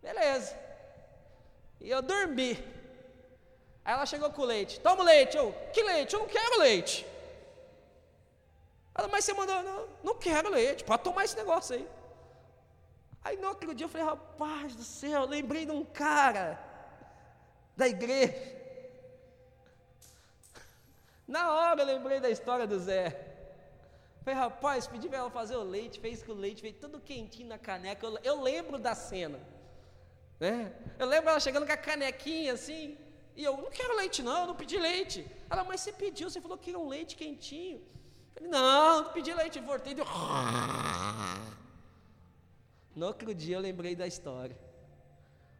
[0.00, 0.65] Beleza.
[1.86, 2.52] E eu dormi.
[3.84, 4.80] Aí ela chegou com o leite.
[4.80, 5.36] Toma o leite.
[5.36, 6.14] Eu, que leite?
[6.14, 7.06] Eu não quero leite.
[8.94, 11.86] Ela, mas você mandou, não, não quero leite, pode tomar esse negócio aí.
[13.22, 16.58] Aí no outro dia eu falei, rapaz do céu, lembrei de um cara
[17.76, 18.56] da igreja
[21.26, 23.06] na hora eu lembrei da história do Zé.
[24.22, 27.48] Falei, rapaz, pedi para ela fazer o leite, fez com o leite, veio tudo quentinho
[27.48, 28.06] na caneca.
[28.06, 29.38] Eu, eu lembro da cena.
[30.38, 30.72] Né?
[30.98, 32.96] Eu lembro ela chegando com a canequinha assim.
[33.34, 35.26] E eu, não quero leite não, eu não pedi leite.
[35.50, 37.78] Ela, mas você pediu, você falou que queria um leite quentinho.
[37.78, 40.06] Eu falei, não, não pedi leite, voltei deu.
[42.94, 44.58] No outro dia eu lembrei da história.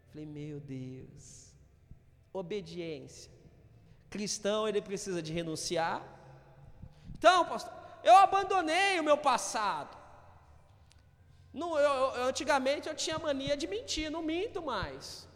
[0.08, 1.52] falei, meu Deus.
[2.32, 3.30] Obediência.
[4.08, 6.02] Cristão, ele precisa de renunciar.
[7.14, 9.94] Então, pastor, eu abandonei o meu passado.
[11.62, 11.88] Eu,
[12.18, 15.26] eu, antigamente eu tinha mania de mentir, não minto mais.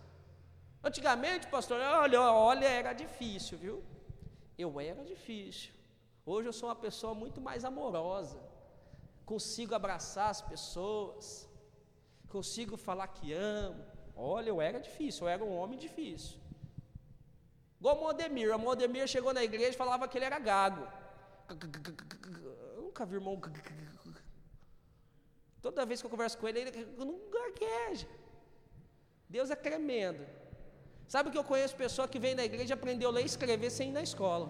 [0.89, 3.77] Antigamente, pastor, olha, olha, era difícil, viu?
[4.59, 5.73] Eu era difícil.
[6.25, 8.39] Hoje eu sou uma pessoa muito mais amorosa.
[9.25, 11.49] Consigo abraçar as pessoas.
[12.29, 13.83] Consigo falar que amo.
[14.15, 16.39] Olha, eu era difícil, eu era um homem difícil.
[17.79, 18.55] Igual o Modemir.
[18.55, 20.87] O Modemir chegou na igreja e falava que ele era gago.
[21.49, 23.41] Eu nunca vi irmão.
[25.63, 28.09] Toda vez que eu converso com ele, ele não gagueja.
[29.29, 30.27] Deus é tremendo.
[31.07, 33.89] Sabe que eu conheço pessoa que vem na igreja aprendeu a ler e escrever sem
[33.91, 34.49] ir na escola.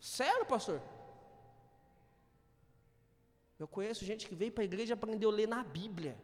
[0.00, 0.80] Sério, pastor?
[3.58, 6.16] Eu conheço gente que veio para a igreja e aprendeu a ler na Bíblia.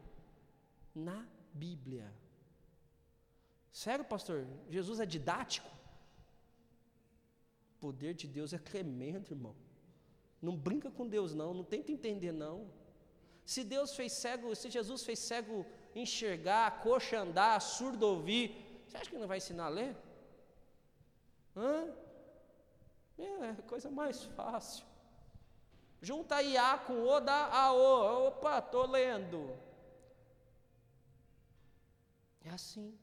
[0.94, 2.06] Na Bíblia.
[3.72, 4.46] Sério, pastor?
[4.68, 5.70] Jesus é didático?
[7.74, 9.54] O poder de Deus é tremendo, irmão.
[10.40, 11.52] Não brinca com Deus, não.
[11.52, 12.70] Não tenta entender, não.
[13.44, 19.10] Se Deus fez cego, se Jesus fez cego enxergar, coxa andar, surdo ouvir, você acha
[19.10, 19.96] que não vai ensinar a ler?
[21.56, 21.88] Hã?
[23.18, 24.84] É, coisa mais fácil.
[26.00, 28.28] Junta IA com O, dá a O.
[28.28, 29.54] Opa, estou lendo.
[32.42, 32.98] É assim.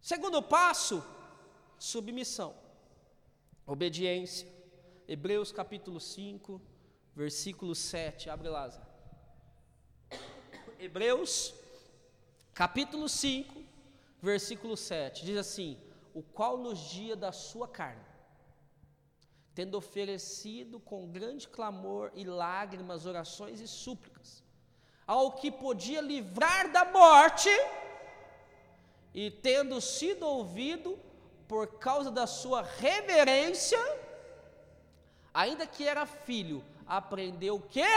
[0.00, 1.04] Segundo passo,
[1.78, 2.54] submissão,
[3.66, 4.57] obediência.
[5.10, 6.60] Hebreus capítulo 5,
[7.16, 8.28] versículo 7.
[8.28, 8.70] Abre lá.
[10.78, 11.54] Hebreus
[12.52, 13.64] capítulo 5,
[14.20, 15.24] versículo 7.
[15.24, 15.80] Diz assim:
[16.12, 18.04] O qual nos dia da sua carne,
[19.54, 24.44] tendo oferecido com grande clamor e lágrimas, orações e súplicas,
[25.06, 27.48] ao que podia livrar da morte,
[29.14, 30.98] e tendo sido ouvido
[31.48, 33.78] por causa da sua reverência,
[35.42, 36.58] ainda que era filho,
[36.98, 37.92] aprendeu o quê?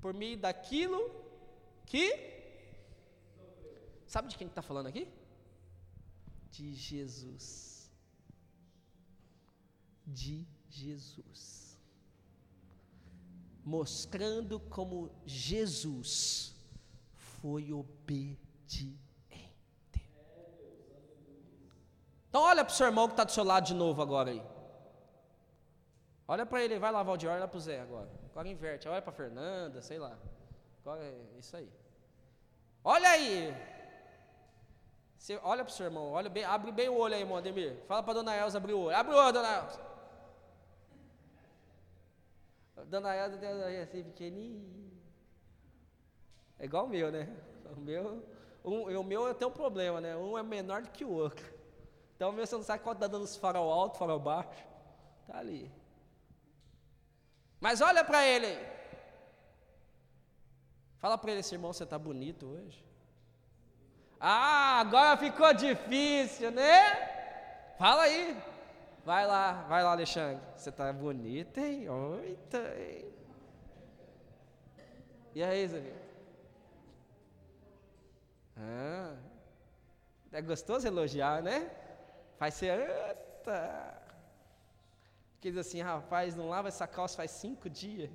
[0.00, 1.00] Por meio daquilo
[1.90, 2.06] que.
[4.06, 5.04] Sabe de quem está falando aqui?
[6.50, 7.90] De Jesus.
[10.06, 11.66] De Jesus
[13.66, 16.54] mostrando como Jesus
[17.42, 18.96] foi obediente.
[22.36, 24.42] Então olha para o seu irmão que está do seu lado de novo agora aí.
[26.28, 28.10] Olha para ele, vai lá, Valdir, olha para o Zé agora.
[28.30, 30.18] Agora inverte, olha para Fernanda, sei lá.
[30.82, 31.72] Agora é isso aí.
[32.84, 33.56] Olha aí.
[35.16, 37.78] Você olha para o seu irmão, olha bem, abre bem o olho aí, irmão Ademir.
[37.88, 38.94] Fala para dona Elza abrir o olho.
[38.94, 39.80] Abre o olho, dona Elza.
[42.84, 44.92] Dona Elza tem assim pequenininho.
[46.58, 47.34] É igual o meu, né?
[47.74, 48.22] O meu,
[48.62, 50.14] um, o meu tem um problema, né?
[50.14, 51.55] Um é menor do que o outro.
[52.16, 54.66] Então meu você não sabe qual está dando os farol alto, farol baixo.
[55.26, 55.70] Tá ali.
[57.60, 58.58] Mas olha para ele.
[60.98, 62.82] Fala para ele, esse irmão, você está bonito hoje.
[64.18, 67.76] Ah, agora ficou difícil, né?
[67.78, 68.36] Fala aí.
[69.04, 70.42] Vai lá, vai lá, Alexandre.
[70.56, 71.88] Você tá bonita, hein?
[71.88, 73.12] Oita, hein?
[75.34, 75.92] E aí, Zé?
[78.56, 79.14] Ah,
[80.32, 81.70] é gostoso elogiar, né?
[82.38, 82.78] Faz ser.
[82.78, 84.02] Eita.
[85.40, 88.10] Que diz assim, rapaz, não lava essa calça faz cinco dias.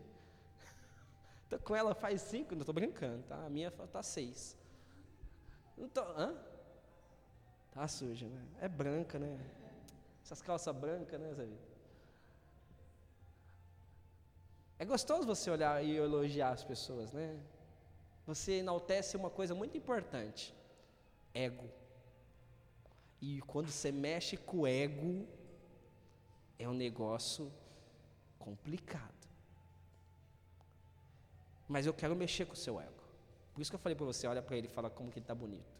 [1.49, 3.45] Tô com ela faz cinco, não tô brincando, tá?
[3.45, 4.57] A minha tá seis.
[5.77, 6.35] Não tô, hã?
[7.71, 8.45] Tá suja, né?
[8.59, 9.39] É branca, né?
[10.23, 11.47] Essas calças brancas, né, Zé?
[14.77, 17.39] É gostoso você olhar e elogiar as pessoas, né?
[18.25, 20.55] Você enaltece uma coisa muito importante:
[21.33, 21.69] ego.
[23.21, 25.27] E quando você mexe com o ego,
[26.57, 27.51] é um negócio
[28.39, 29.21] complicado.
[31.67, 33.03] Mas eu quero mexer com o seu ego.
[33.53, 35.23] Por isso que eu falei para você, olha para ele e fala como que ele
[35.23, 35.71] está bonito.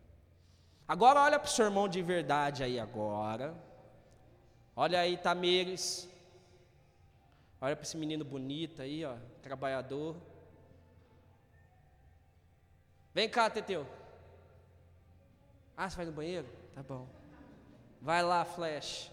[0.88, 3.55] Agora olha para o seu irmão de verdade aí agora.
[4.76, 6.07] Olha aí, Tamires.
[7.59, 10.16] Olha para esse menino bonito aí, ó, trabalhador.
[13.13, 13.88] Vem cá, Teteu.
[15.76, 16.47] Ah, você vai no banheiro?
[16.74, 17.20] Tá bom.
[18.02, 19.12] Vai lá, Flash.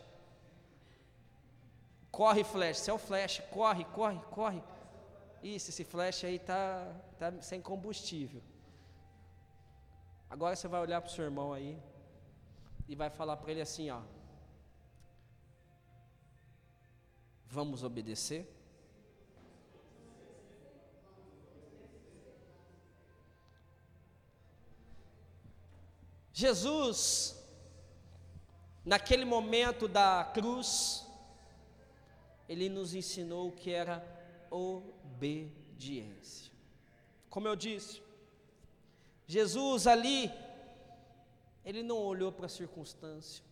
[2.11, 2.79] Corre, Flash.
[2.79, 4.63] Seu Flash, corre, corre, corre.
[5.43, 8.43] Isso, esse Flash aí tá, tá sem combustível.
[10.31, 11.79] Agora você vai olhar para o seu irmão aí
[12.89, 14.01] e vai falar para ele assim, ó.
[17.47, 18.55] Vamos obedecer?
[26.33, 27.38] Jesus
[28.89, 31.07] naquele momento da cruz,
[32.49, 34.03] ele nos ensinou o que era
[34.51, 36.51] obediência.
[37.29, 38.03] Como eu disse,
[39.27, 40.33] Jesus ali,
[41.67, 43.45] ele não olhou para a circunstância,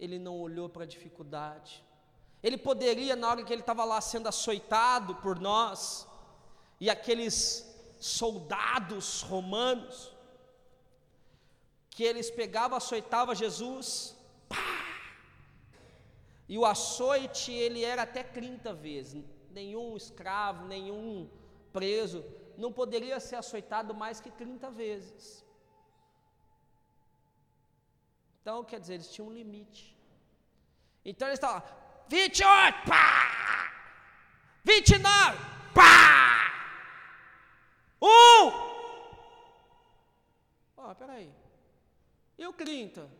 [0.00, 1.84] ele não olhou para a dificuldade,
[2.42, 6.08] ele poderia, na hora que ele estava lá sendo açoitado por nós,
[6.80, 10.12] e aqueles soldados romanos,
[11.88, 14.15] que eles pegavam, açoitavam Jesus,
[16.48, 21.28] e o açoite ele era até 30 vezes, nenhum escravo, nenhum
[21.72, 22.24] preso,
[22.56, 25.44] não poderia ser açoitado mais que 30 vezes.
[28.40, 29.96] Então, quer dizer, eles tinham um limite.
[31.04, 31.62] Então eles estavam,
[32.08, 33.72] 28, pá!
[34.64, 35.38] 29,
[35.74, 36.52] pá!
[38.00, 38.46] Um!
[40.76, 41.32] Ó, oh, peraí.
[42.38, 43.10] E o 30?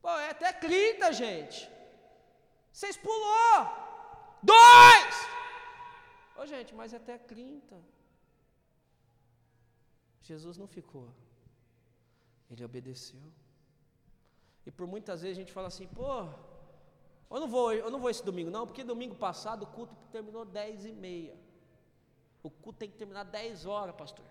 [0.00, 1.73] Pô, é até 30, gente.
[2.74, 3.58] Vocês pulou.
[4.42, 5.14] Dois!
[6.36, 7.80] Ô, oh, gente, mas é até 30.
[10.20, 11.08] Jesus não ficou.
[12.50, 13.26] Ele obedeceu.
[14.66, 16.24] E por muitas vezes a gente fala assim, pô,
[17.30, 20.44] eu não vou, eu não vou esse domingo, não, porque domingo passado o culto terminou
[20.44, 21.38] dez e meia.
[22.42, 24.26] O culto tem que terminar dez horas, pastor.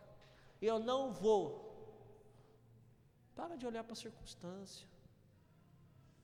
[0.61, 1.45] Eu não vou.
[3.35, 4.85] Para de olhar para a circunstância.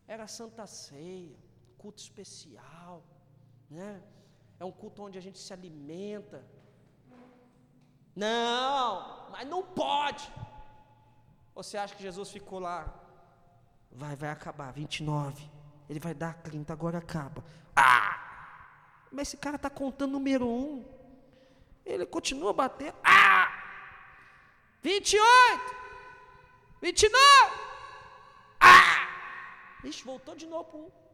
[0.05, 1.38] Era Santa Ceia,
[1.82, 3.04] culto especial,
[3.70, 3.92] né?
[4.60, 6.40] É um culto onde a gente se alimenta.
[8.16, 10.30] Não, mas não pode.
[11.56, 12.80] Você acha que Jesus ficou lá?
[13.92, 15.50] Vai, vai acabar, 29.
[15.90, 17.44] Ele vai dar 30, agora acaba.
[17.76, 18.14] Ah!
[19.12, 20.86] Mas esse cara está contando número 1.
[21.86, 22.96] Ele continua batendo.
[23.04, 23.48] Ah!
[24.82, 25.76] 28!
[26.82, 27.20] 29!
[28.60, 29.08] Ah!
[29.84, 31.09] Ixi, voltou de novo para um.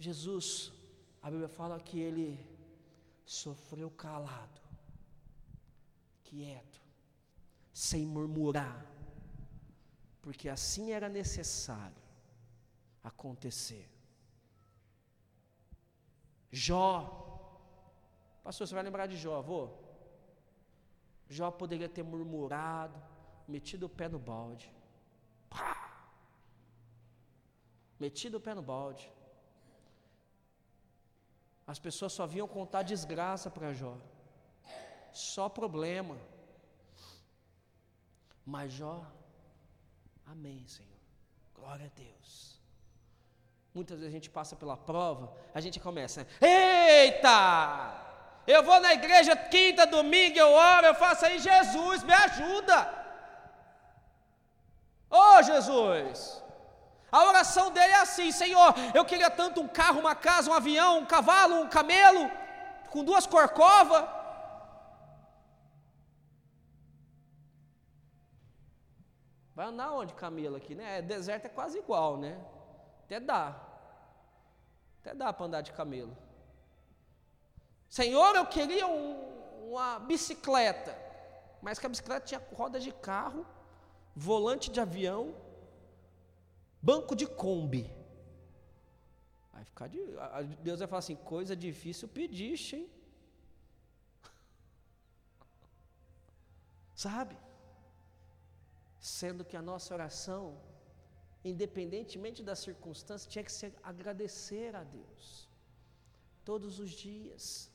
[0.00, 0.72] Jesus,
[1.22, 2.28] a Bíblia fala que ele
[3.24, 4.60] sofreu calado,
[6.24, 6.80] quieto,
[7.72, 8.86] sem murmurar,
[10.22, 12.02] porque assim era necessário
[13.04, 13.88] acontecer.
[16.50, 16.88] Jó,
[18.42, 19.70] pastor, você vai lembrar de Jó, avô?
[21.28, 23.00] Jó poderia ter murmurado,
[23.46, 24.74] metido o pé no balde,
[25.48, 25.76] Pá!
[27.98, 29.12] metido o pé no balde.
[31.72, 33.96] As pessoas só vinham contar desgraça para Jó,
[35.12, 36.16] só problema.
[38.44, 39.06] Mas Jó,
[40.26, 41.00] amém, Senhor,
[41.54, 42.60] glória a Deus.
[43.72, 47.38] Muitas vezes a gente passa pela prova, a gente começa, eita!
[48.48, 52.78] Eu vou na igreja quinta, domingo, eu oro, eu faço aí, Jesus, me ajuda!
[55.08, 56.42] Ô oh, Jesus!
[57.10, 60.98] A oração dele é assim: Senhor, eu queria tanto um carro, uma casa, um avião,
[60.98, 62.30] um cavalo, um camelo,
[62.90, 64.04] com duas corcovas.
[69.54, 71.02] Vai andar onde camelo aqui, né?
[71.02, 72.40] Deserto é quase igual, né?
[73.04, 73.60] Até dá.
[75.00, 76.16] Até dá para andar de camelo.
[77.88, 80.96] Senhor, eu queria um, uma bicicleta.
[81.60, 83.44] Mas que a bicicleta tinha roda de carro,
[84.14, 85.34] volante de avião,
[86.82, 87.84] banco de Kombi.
[89.52, 89.98] Vai ficar de,
[90.62, 92.90] Deus vai falar assim: coisa difícil pediste, hein?
[96.94, 97.36] Sabe?
[98.98, 100.58] Sendo que a nossa oração
[101.44, 105.48] independentemente da circunstância, tinha que ser agradecer a Deus
[106.44, 107.70] todos os dias.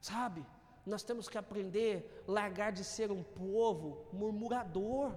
[0.00, 0.44] Sabe?
[0.84, 5.16] Nós temos que aprender a largar de ser um povo murmurador.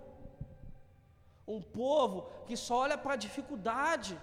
[1.47, 4.19] Um povo que só olha para a dificuldade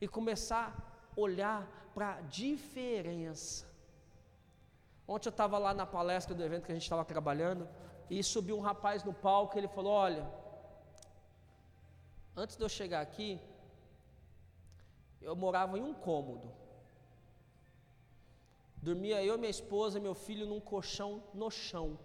[0.00, 0.66] e começar
[1.16, 3.66] a olhar para a diferença.
[5.08, 7.68] Ontem eu estava lá na palestra do evento que a gente estava trabalhando
[8.10, 10.28] e subiu um rapaz no palco e ele falou: Olha,
[12.36, 13.40] antes de eu chegar aqui,
[15.20, 16.52] eu morava em um cômodo.
[18.82, 21.98] Dormia eu, minha esposa e meu filho num colchão no chão.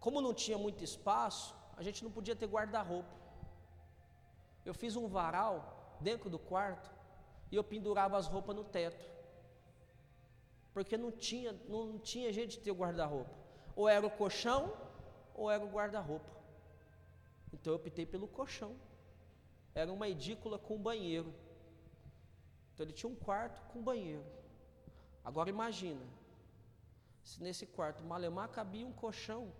[0.00, 3.10] Como não tinha muito espaço, a gente não podia ter guarda-roupa.
[4.64, 6.90] Eu fiz um varal dentro do quarto
[7.50, 9.06] e eu pendurava as roupas no teto.
[10.72, 13.34] Porque não tinha, não tinha jeito de ter guarda-roupa.
[13.74, 14.74] Ou era o colchão,
[15.34, 16.30] ou era o guarda-roupa.
[17.52, 18.74] Então eu optei pelo colchão.
[19.74, 21.32] Era uma edícula com banheiro.
[22.72, 24.24] Então ele tinha um quarto com banheiro.
[25.24, 26.04] Agora imagina,
[27.22, 29.52] Se nesse quarto malemar cabia um colchão,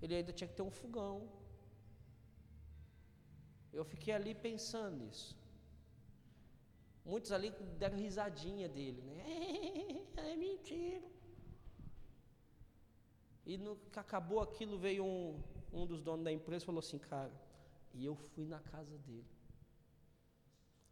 [0.00, 1.28] ele ainda tinha que ter um fogão.
[3.72, 5.36] Eu fiquei ali pensando nisso.
[7.04, 9.18] Muitos ali deram risadinha dele, né?
[10.30, 11.08] É mentira.
[13.46, 15.42] E no que acabou aquilo, veio um,
[15.72, 17.32] um dos donos da empresa e falou assim, cara,
[17.94, 19.30] e eu fui na casa dele.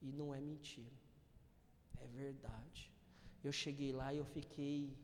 [0.01, 0.97] E não é mentira.
[2.01, 2.91] É verdade.
[3.45, 4.97] Eu cheguei lá e eu fiquei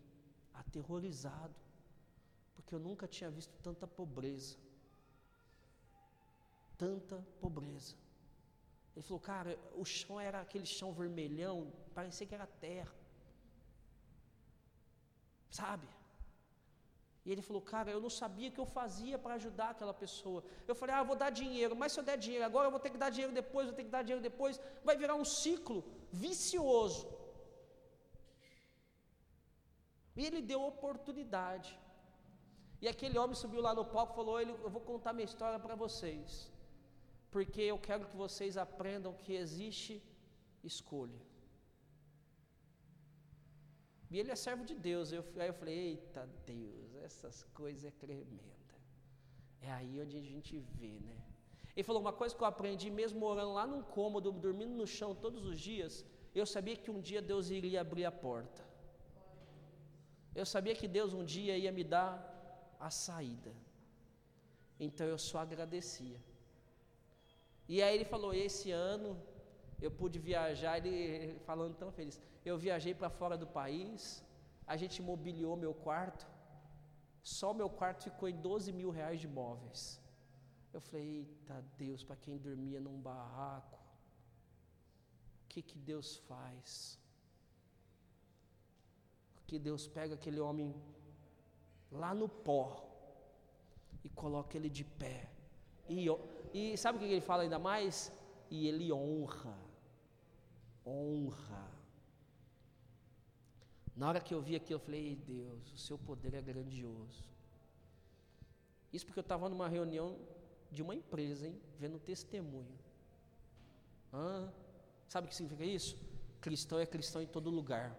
[0.55, 1.55] aterrorizado,
[2.73, 4.57] porque eu nunca tinha visto tanta pobreza.
[6.83, 7.95] Tanta pobreza.
[8.95, 9.51] Ele falou, cara,
[9.83, 11.57] o chão era aquele chão vermelhão,
[11.99, 12.95] parecia que era terra.
[15.61, 15.87] Sabe?
[17.25, 20.43] E ele falou, cara, eu não sabia o que eu fazia para ajudar aquela pessoa.
[20.67, 22.93] Eu falei, ah, vou dar dinheiro, mas se eu der dinheiro agora, eu vou ter
[22.95, 25.79] que dar dinheiro depois, vou ter que dar dinheiro depois, vai virar um ciclo
[26.11, 27.07] vicioso.
[30.17, 31.71] E ele deu oportunidade.
[32.83, 35.77] E aquele homem subiu lá no palco e falou: Eu vou contar minha história para
[35.83, 36.51] vocês,
[37.35, 39.95] porque eu quero que vocês aprendam que existe
[40.71, 41.23] escolha.
[44.11, 45.13] E ele é servo de Deus.
[45.13, 48.75] Eu, aí eu falei: Eita Deus, essas coisas é tremenda.
[49.61, 51.17] É aí onde a gente vê, né?
[51.77, 55.15] Ele falou: Uma coisa que eu aprendi, mesmo morando lá num cômodo, dormindo no chão
[55.15, 56.05] todos os dias,
[56.35, 58.63] eu sabia que um dia Deus iria abrir a porta.
[60.35, 62.32] Eu sabia que Deus um dia ia me dar
[62.89, 63.53] a saída.
[64.87, 66.19] Então eu só agradecia.
[67.73, 69.11] E aí ele falou: esse ano
[69.87, 72.17] eu pude viajar, ele falando tão feliz.
[72.51, 74.01] Eu viajei para fora do país,
[74.67, 76.25] a gente mobiliou meu quarto,
[77.39, 79.83] só meu quarto ficou em 12 mil reais de móveis.
[80.77, 83.79] Eu falei, eita Deus, para quem dormia num barraco,
[85.45, 86.99] o que, que Deus faz?
[89.53, 90.69] que Deus pega aquele homem
[91.93, 92.89] lá no pó
[94.05, 95.31] e coloca ele de pé.
[95.89, 96.07] E,
[96.53, 98.13] e sabe o que ele fala ainda mais?
[98.51, 99.57] E ele honra.
[100.87, 101.71] Honra.
[103.95, 107.31] Na hora que eu vi aquilo, eu falei: Deus, o seu poder é grandioso.
[108.93, 110.19] Isso porque eu estava numa reunião
[110.71, 112.79] de uma empresa, hein, vendo testemunho.
[115.09, 115.97] Sabe o que significa isso?
[116.41, 117.97] Cristão é cristão em todo lugar.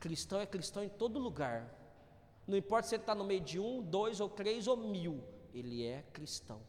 [0.00, 1.72] Cristão é cristão em todo lugar.
[2.46, 5.22] Não importa se ele está no meio de um, dois ou três ou mil,
[5.52, 6.60] ele é cristão.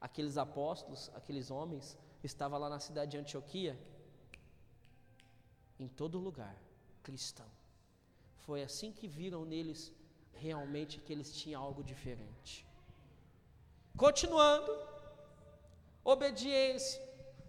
[0.00, 3.78] Aqueles apóstolos, aqueles homens, estavam lá na cidade de Antioquia,
[5.78, 6.56] em todo lugar,
[7.02, 7.50] cristão.
[8.38, 9.92] Foi assim que viram neles
[10.32, 12.66] realmente que eles tinham algo diferente.
[13.96, 14.72] Continuando,
[16.02, 17.02] obediência.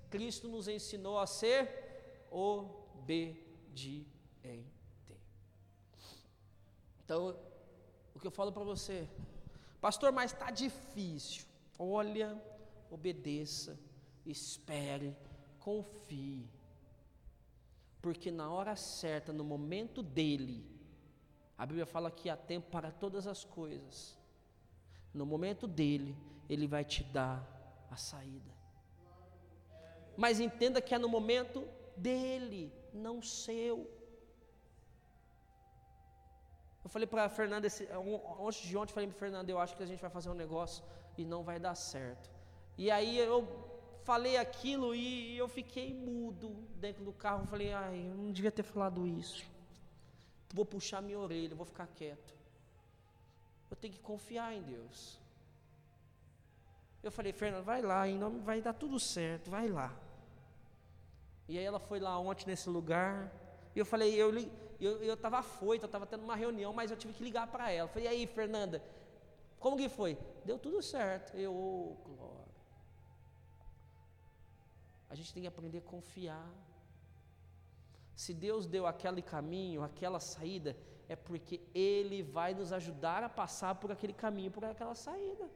[0.09, 3.45] Cristo nos ensinou a ser obediente.
[7.05, 7.37] Então,
[8.15, 9.07] o que eu falo para você,
[9.79, 11.45] pastor, mas está difícil.
[11.77, 12.41] Olha,
[12.89, 13.79] obedeça,
[14.25, 15.15] espere,
[15.59, 16.49] confie.
[18.01, 20.65] Porque na hora certa, no momento dele,
[21.55, 24.17] a Bíblia fala que há tempo para todas as coisas.
[25.13, 26.17] No momento dele,
[26.49, 27.47] ele vai te dar
[27.89, 28.51] a saída.
[30.17, 33.89] Mas entenda que é no momento dele, não seu.
[36.85, 37.87] Eu falei para Fernanda, esse,
[38.61, 40.83] de ontem, falei para Fernanda, eu acho que a gente vai fazer um negócio
[41.17, 42.29] e não vai dar certo.
[42.77, 43.39] E aí eu
[44.03, 47.47] falei aquilo e eu fiquei mudo dentro do carro.
[47.47, 49.43] Falei, ai, eu não devia ter falado isso.
[50.53, 52.35] Vou puxar minha orelha, vou ficar quieto.
[53.71, 55.19] Eu tenho que confiar em Deus.
[57.01, 59.91] Eu falei, Fernanda, vai lá, em nome, vai dar tudo certo, vai lá.
[61.49, 63.31] E aí ela foi lá ontem nesse lugar.
[63.75, 64.31] E eu falei, eu,
[64.79, 67.87] eu estava afoito, eu estava tendo uma reunião, mas eu tive que ligar para ela.
[67.87, 68.83] Falei, e aí, Fernanda,
[69.59, 70.17] como que foi?
[70.43, 71.35] Deu tudo certo.
[71.37, 72.45] Eu, oh, glória.
[75.09, 76.49] A gente tem que aprender a confiar.
[78.15, 80.75] Se Deus deu aquele caminho, aquela saída,
[81.07, 85.49] é porque Ele vai nos ajudar a passar por aquele caminho, por aquela saída.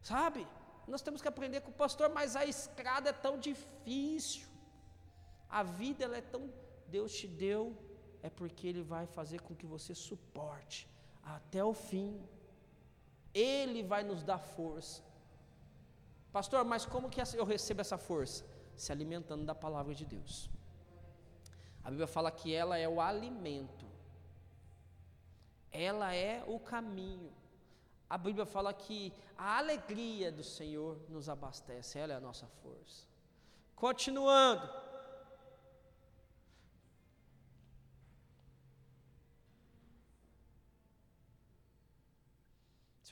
[0.00, 0.46] Sabe?
[0.86, 4.46] Nós temos que aprender com o pastor, mas a estrada é tão difícil.
[5.48, 6.50] A vida ela é tão
[6.96, 7.60] Deus te deu
[8.26, 10.78] é porque Ele vai fazer com que você suporte
[11.36, 12.10] até o fim.
[13.34, 15.02] Ele vai nos dar força.
[16.36, 18.44] Pastor, mas como que eu recebo essa força?
[18.82, 20.34] Se alimentando da palavra de Deus.
[21.84, 23.86] A Bíblia fala que ela é o alimento.
[25.70, 27.32] Ela é o caminho.
[28.08, 33.06] A Bíblia fala que a alegria do Senhor nos abastece, ela é a nossa força.
[33.74, 34.68] Continuando,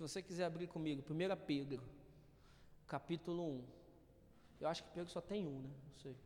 [0.01, 1.83] Se você quiser abrir comigo, 1 Pedro,
[2.87, 3.65] capítulo 1.
[4.59, 5.69] Eu acho que Pedro só tem um, né?
[5.69, 6.17] Não sei.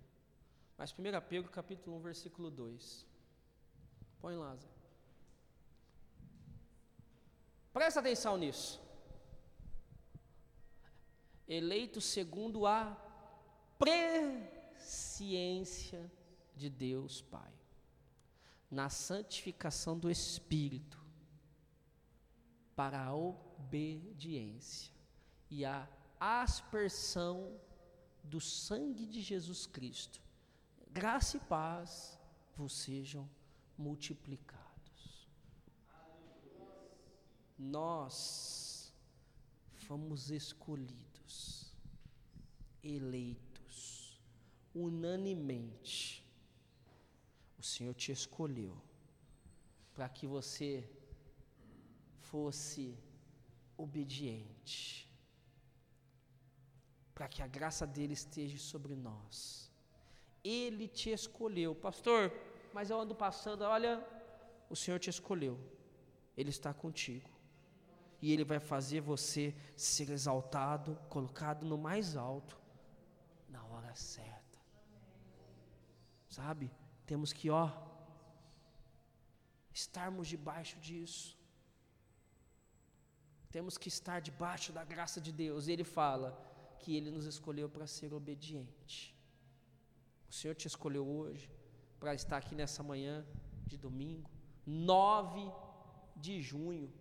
[0.79, 0.97] Mas 1
[1.29, 3.05] Pedro, capítulo 1, versículo 2.
[4.21, 4.69] Põe lá, Zé.
[7.73, 8.81] Presta atenção nisso.
[11.49, 12.97] Eleito segundo a
[14.77, 16.09] presciência
[16.55, 17.53] de Deus Pai,
[18.71, 21.05] na santificação do Espírito,
[22.77, 23.13] para a
[23.59, 24.93] obediência
[25.51, 25.89] e a
[26.19, 27.61] aspersão
[28.23, 30.21] do sangue de Jesus Cristo.
[30.91, 32.19] Graça e paz
[32.57, 33.29] vos sejam
[33.77, 35.29] multiplicados.
[37.59, 38.93] Nós
[39.75, 41.73] fomos escolhidos,
[42.83, 44.21] eleitos,
[44.75, 46.25] unanimemente.
[47.59, 48.77] O Senhor te escolheu
[49.95, 50.89] para que você
[52.19, 52.99] fosse
[53.77, 55.09] obediente,
[57.15, 59.71] para que a graça dele esteja sobre nós.
[60.43, 62.33] Ele te escolheu, pastor,
[62.73, 64.05] mas eu ando passando, olha,
[64.69, 65.59] o Senhor te escolheu,
[66.37, 67.31] Ele está contigo,
[68.21, 72.61] e Ele vai fazer você ser exaltado, colocado no mais alto,
[73.49, 74.59] na hora certa,
[76.29, 76.71] sabe?
[77.07, 77.71] Temos que, ó,
[79.73, 81.39] estarmos debaixo disso.
[83.55, 85.69] Temos que estar debaixo da graça de Deus.
[85.69, 86.29] Ele fala
[86.81, 89.17] que Ele nos escolheu para ser obediente.
[90.29, 91.49] O Senhor te escolheu hoje
[92.01, 93.25] para estar aqui nessa manhã
[93.65, 94.29] de domingo,
[94.67, 95.53] 9
[96.17, 96.93] de junho.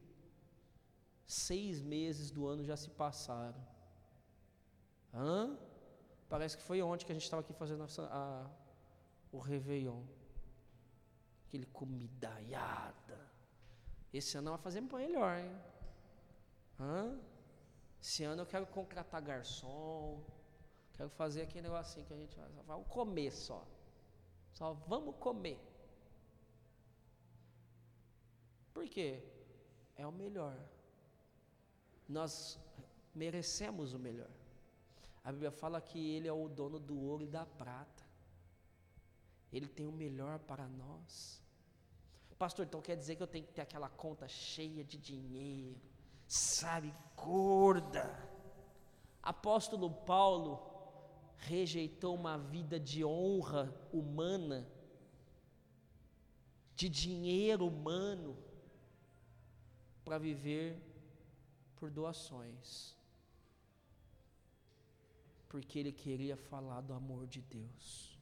[1.25, 3.65] Seis meses do ano já se passaram.
[5.11, 5.57] Hã?
[6.29, 7.87] Parece que foi ontem que a gente estava aqui fazendo a,
[8.21, 8.49] a,
[9.31, 10.03] o Réveillon.
[11.47, 13.19] Aquele comidaiada.
[14.13, 15.72] Esse ano vai fazer melhor, hein?
[16.79, 17.19] Hã?
[18.01, 20.21] Esse ano eu quero contratar garçom.
[20.93, 22.49] Quero fazer aquele negocinho que a gente vai.
[22.65, 23.65] Vamos comer só.
[24.51, 25.59] Só vamos comer.
[28.73, 29.23] Por quê?
[29.95, 30.57] É o melhor.
[32.07, 32.59] Nós
[33.15, 34.29] merecemos o melhor.
[35.23, 38.03] A Bíblia fala que Ele é o dono do ouro e da prata.
[39.51, 41.41] Ele tem o melhor para nós.
[42.37, 45.79] Pastor, então quer dizer que eu tenho que ter aquela conta cheia de dinheiro
[46.33, 48.11] sabe, gorda.
[49.21, 50.59] Apóstolo Paulo
[51.37, 54.67] rejeitou uma vida de honra humana,
[56.75, 58.35] de dinheiro humano,
[60.03, 60.81] para viver
[61.75, 62.95] por doações,
[65.47, 68.17] porque ele queria falar do amor de Deus,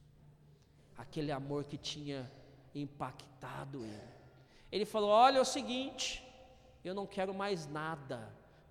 [0.98, 2.30] aquele amor que tinha
[2.74, 4.12] impactado ele.
[4.70, 6.22] Ele falou: Olha, é o seguinte,
[6.84, 8.18] eu não quero mais nada,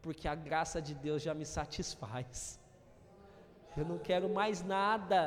[0.01, 2.59] porque a graça de Deus já me satisfaz.
[3.75, 5.21] Eu não quero mais nada.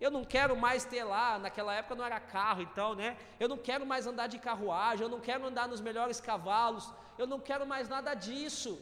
[0.00, 3.08] Eu não quero mais ter lá, naquela época não era carro, então, né?
[3.38, 6.86] Eu não quero mais andar de carruagem, eu não quero andar nos melhores cavalos,
[7.18, 8.72] eu não quero mais nada disso.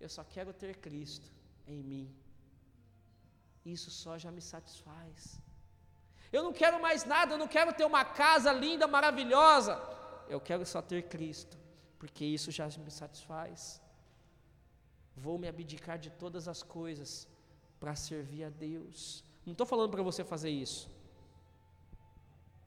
[0.00, 1.30] Eu só quero ter Cristo
[1.66, 2.06] em mim.
[3.64, 5.40] Isso só já me satisfaz.
[6.32, 9.94] Eu não quero mais nada, eu não quero ter uma casa linda, maravilhosa
[10.28, 11.58] eu quero só ter Cristo,
[11.98, 13.80] porque isso já me satisfaz.
[15.16, 17.28] Vou me abdicar de todas as coisas
[17.78, 19.24] para servir a Deus.
[19.46, 20.90] Não estou falando para você fazer isso,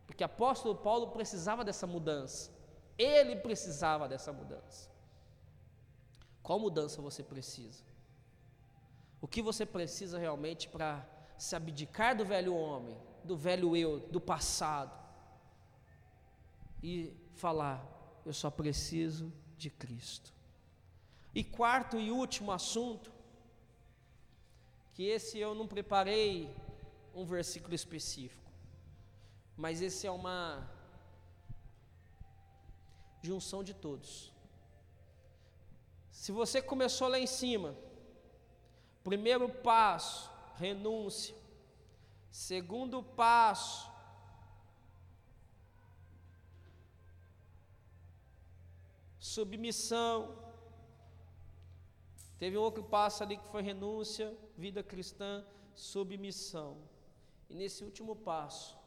[0.05, 2.51] porque apóstolo Paulo precisava dessa mudança,
[2.97, 4.89] ele precisava dessa mudança.
[6.41, 7.83] Qual mudança você precisa?
[9.19, 11.05] O que você precisa realmente para
[11.37, 14.97] se abdicar do velho homem, do velho eu, do passado,
[16.81, 17.85] e falar:
[18.25, 20.33] eu só preciso de Cristo.
[21.33, 23.11] E quarto e último assunto,
[24.93, 26.53] que esse eu não preparei
[27.13, 28.51] um versículo específico,
[29.55, 30.67] mas esse é uma
[33.21, 34.33] junção de todos.
[36.11, 37.75] Se você começou lá em cima,
[39.03, 41.35] primeiro passo, renúncia.
[42.31, 43.89] Segundo passo,
[49.35, 50.13] submissão.
[52.41, 54.27] Teve outro passo ali que foi renúncia,
[54.65, 56.71] vida cristã, submissão.
[57.49, 58.77] E nesse último passo,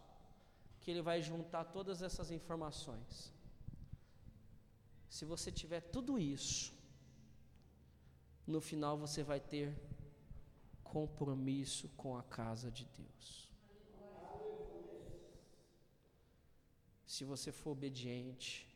[0.81, 3.33] que ele vai juntar todas essas informações.
[5.09, 6.73] Se você tiver tudo isso,
[8.47, 9.75] no final você vai ter
[10.83, 13.51] compromisso com a casa de Deus.
[17.05, 18.70] Se você for obediente,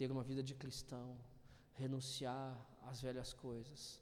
[0.00, 1.08] ter uma vida de cristão,
[1.74, 2.58] renunciar
[2.90, 4.00] às velhas coisas,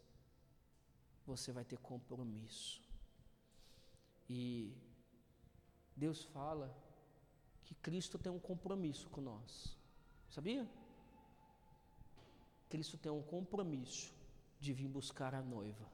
[1.27, 2.81] você vai ter compromisso.
[4.29, 4.41] E
[5.97, 6.69] Deus fala
[7.65, 9.77] que Cristo tem um compromisso com nós.
[10.31, 10.65] Sabia?
[12.69, 14.15] Cristo tem um compromisso
[14.61, 15.91] de vir buscar a noiva.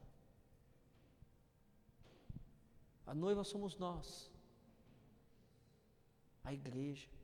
[3.07, 4.29] A noiva somos nós,
[6.43, 7.14] a igreja.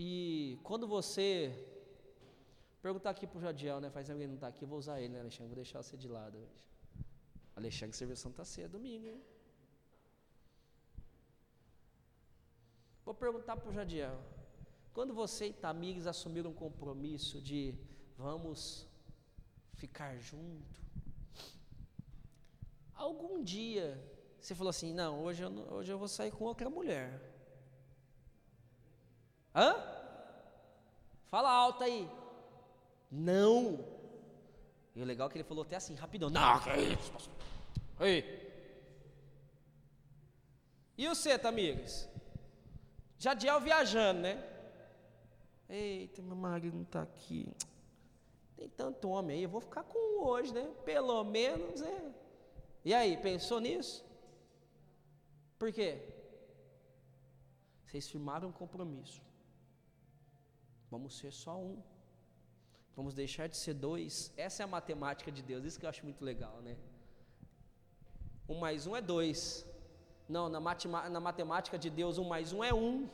[0.00, 1.52] E quando você
[2.80, 3.90] perguntar aqui para o Jadiel, né?
[3.90, 5.48] Faz tempo que ele não está aqui, vou usar ele, né, Alexandre?
[5.48, 6.64] Vou deixar você de lado hoje.
[7.56, 9.20] Alexandre serviu Santa Ceia domingo, hein?
[13.04, 14.22] Vou perguntar para o Jadiel.
[14.92, 17.74] Quando você e Tamires assumiram um compromisso de
[18.16, 18.86] vamos
[19.74, 20.80] ficar junto,
[22.94, 24.00] algum dia
[24.40, 27.37] você falou assim, não, hoje eu, hoje eu vou sair com outra mulher.
[29.58, 29.74] Hã?
[31.26, 32.08] Fala alto aí.
[33.10, 33.84] Não.
[34.94, 36.30] E o legal é que ele falou até assim, rapidão.
[36.30, 37.30] Não, que isso?
[37.98, 38.46] Ei.
[40.96, 42.08] E você, Tamires?
[43.18, 44.44] Jadiel viajando, né?
[45.68, 47.52] Eita, meu marido não está aqui.
[48.56, 50.72] Tem tanto homem aí, eu vou ficar com um hoje, né?
[50.84, 52.12] Pelo menos, é.
[52.84, 54.04] E aí, pensou nisso?
[55.58, 56.00] Por quê?
[57.84, 59.27] Vocês firmaram um compromisso.
[60.90, 61.82] Vamos ser só um.
[62.96, 64.32] Vamos deixar de ser dois.
[64.36, 65.64] Essa é a matemática de Deus.
[65.64, 66.76] Isso que eu acho muito legal, né?
[68.48, 69.66] Um mais um é dois.
[70.28, 70.60] Não, na,
[71.08, 73.08] na matemática de Deus, um mais um é um.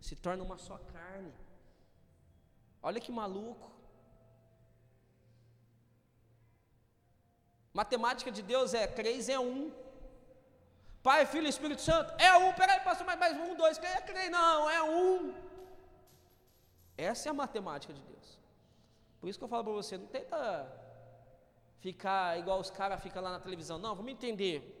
[0.00, 1.32] Se torna uma só carne.
[2.82, 3.70] Olha que maluco.
[7.72, 9.72] Matemática de Deus é três é um.
[11.02, 12.52] Pai, Filho e Espírito Santo é um.
[12.52, 14.30] Peraí, passou mais, mais um, dois, três, é três.
[14.30, 15.43] Não, é um.
[16.96, 18.38] Essa é a matemática de Deus.
[19.20, 20.70] Por isso que eu falo para você, não tenta
[21.80, 23.78] ficar igual os caras ficam lá na televisão.
[23.78, 24.80] Não, vamos entender.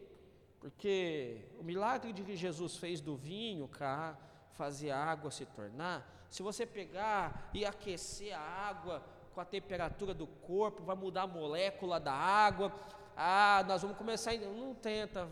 [0.60, 4.16] Porque o milagre de que Jesus fez do vinho, cá,
[4.52, 9.04] fazer a água se tornar, se você pegar e aquecer a água
[9.34, 12.72] com a temperatura do corpo, vai mudar a molécula da água.
[13.16, 14.30] Ah, nós vamos começar.
[14.32, 14.36] A...
[14.38, 15.28] Não tenta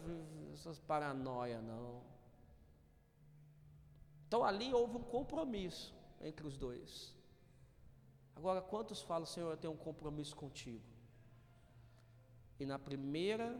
[0.52, 2.02] essas paranoia, não.
[4.26, 7.14] Então ali houve um compromisso entre os dois.
[8.34, 10.84] Agora, quantos falam, Senhor, eu tenho um compromisso contigo?
[12.58, 13.58] E na primeira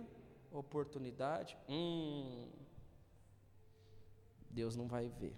[0.51, 2.49] oportunidade, hum,
[4.51, 5.37] Deus não vai ver.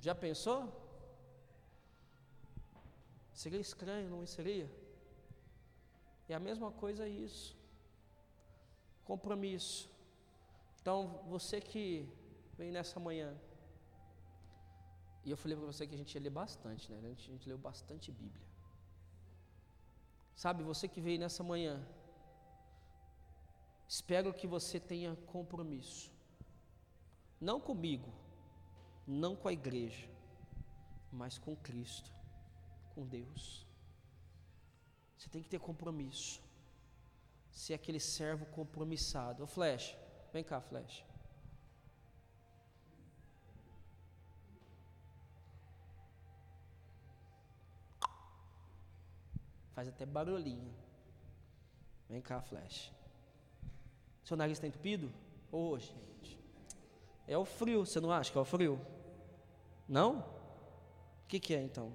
[0.00, 0.72] Já pensou?
[3.32, 4.70] Seria estranho, não seria?
[6.28, 7.56] E a mesma coisa é isso.
[9.04, 9.90] Compromisso.
[10.80, 12.08] Então, você que
[12.58, 13.30] vem nessa manhã.
[15.24, 16.98] E eu falei para você que a gente ia ler bastante, né?
[16.98, 18.46] A gente, a gente leu bastante Bíblia.
[20.34, 21.74] Sabe, você que veio nessa manhã,
[23.88, 26.12] espero que você tenha compromisso.
[27.40, 28.12] Não comigo,
[29.06, 30.08] não com a igreja,
[31.12, 32.10] mas com Cristo,
[32.94, 33.66] com Deus.
[35.16, 36.42] Você tem que ter compromisso.
[37.50, 39.44] Ser aquele servo compromissado.
[39.44, 39.96] Ô Flash,
[40.32, 41.04] vem cá, Flash.
[49.74, 50.72] Faz até barulhinho.
[52.08, 52.92] Vem cá, Flash.
[54.24, 55.12] Seu nariz está entupido?
[55.50, 56.38] Ô, oh, gente.
[57.26, 58.80] É o frio, você não acha que é o frio?
[59.88, 60.18] Não?
[60.18, 61.92] O que, que é então?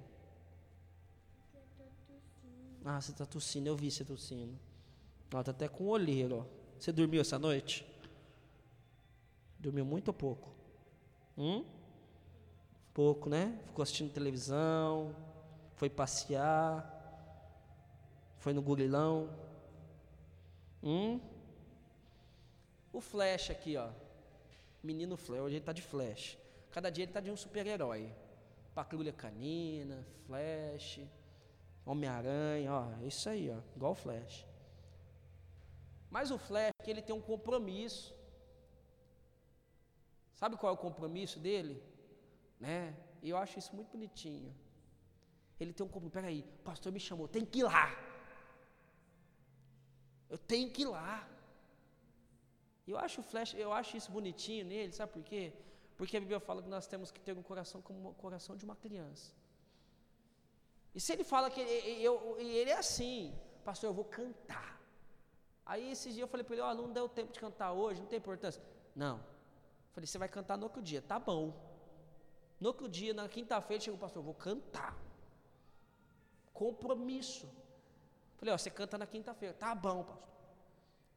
[2.84, 4.58] Ah, você está tossindo, eu vi você tossindo.
[5.32, 6.60] Ó, tá até com olheiro, ó.
[6.78, 7.86] Você dormiu essa noite?
[9.58, 10.52] Dormiu muito ou pouco?
[11.36, 11.64] Hum?
[12.92, 13.58] Pouco, né?
[13.66, 15.14] Ficou assistindo televisão,
[15.76, 16.99] foi passear.
[18.40, 19.28] Foi no gurilão.
[20.82, 21.20] Hum?
[22.90, 23.90] O Flash aqui, ó.
[24.82, 26.38] Menino Flash, hoje ele tá de Flash.
[26.70, 28.10] Cada dia ele tá de um super-herói.
[28.74, 31.00] Patrulha Canina, Flash,
[31.84, 33.06] Homem-Aranha, ó.
[33.06, 33.60] Isso aí, ó.
[33.76, 34.46] Igual o Flash.
[36.10, 38.14] Mas o Flash, ele tem um compromisso.
[40.34, 41.82] Sabe qual é o compromisso dele?
[42.58, 42.96] Né?
[43.22, 44.54] E eu acho isso muito bonitinho.
[45.60, 46.14] Ele tem um compromisso.
[46.14, 48.09] Peraí, o pastor me chamou, tem que ir lá.
[50.30, 51.28] Eu tenho que ir lá.
[52.86, 55.52] Eu acho o flash, eu acho isso bonitinho nele, sabe por quê?
[55.96, 58.64] Porque a Bíblia fala que nós temos que ter um coração como o coração de
[58.64, 59.32] uma criança.
[60.94, 64.80] E se ele fala que ele, eu, ele é assim, pastor, eu vou cantar.
[65.64, 68.00] Aí esses dias eu falei para ele, ó, oh, não deu tempo de cantar hoje,
[68.00, 68.62] não tem importância.
[68.94, 69.18] Não.
[69.18, 71.54] Eu falei, você vai cantar no outro dia, tá bom.
[72.58, 74.96] No outro dia, na quinta-feira, chegou o pastor, vou cantar.
[76.52, 77.48] Compromisso.
[78.40, 79.54] Falei, ó, você canta na quinta-feira.
[79.54, 80.28] Tá bom, pastor.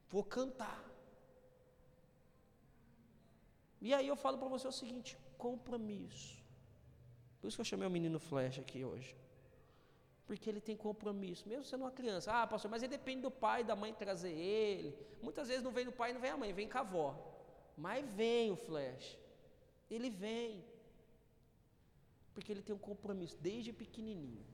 [0.10, 0.84] Vou cantar.
[3.80, 6.44] E aí eu falo para você o seguinte: compromisso.
[7.40, 9.16] Por isso que eu chamei o menino Flash aqui hoje.
[10.28, 12.34] Porque ele tem compromisso, mesmo sendo uma criança.
[12.34, 14.94] Ah, pastor, mas ele depende do pai e da mãe trazer ele.
[15.22, 17.10] Muitas vezes não vem do pai e não vem a mãe, vem com a avó.
[17.78, 19.18] Mas vem o Flash.
[19.90, 20.64] Ele vem.
[22.34, 24.46] Porque ele tem um compromisso desde pequenininho.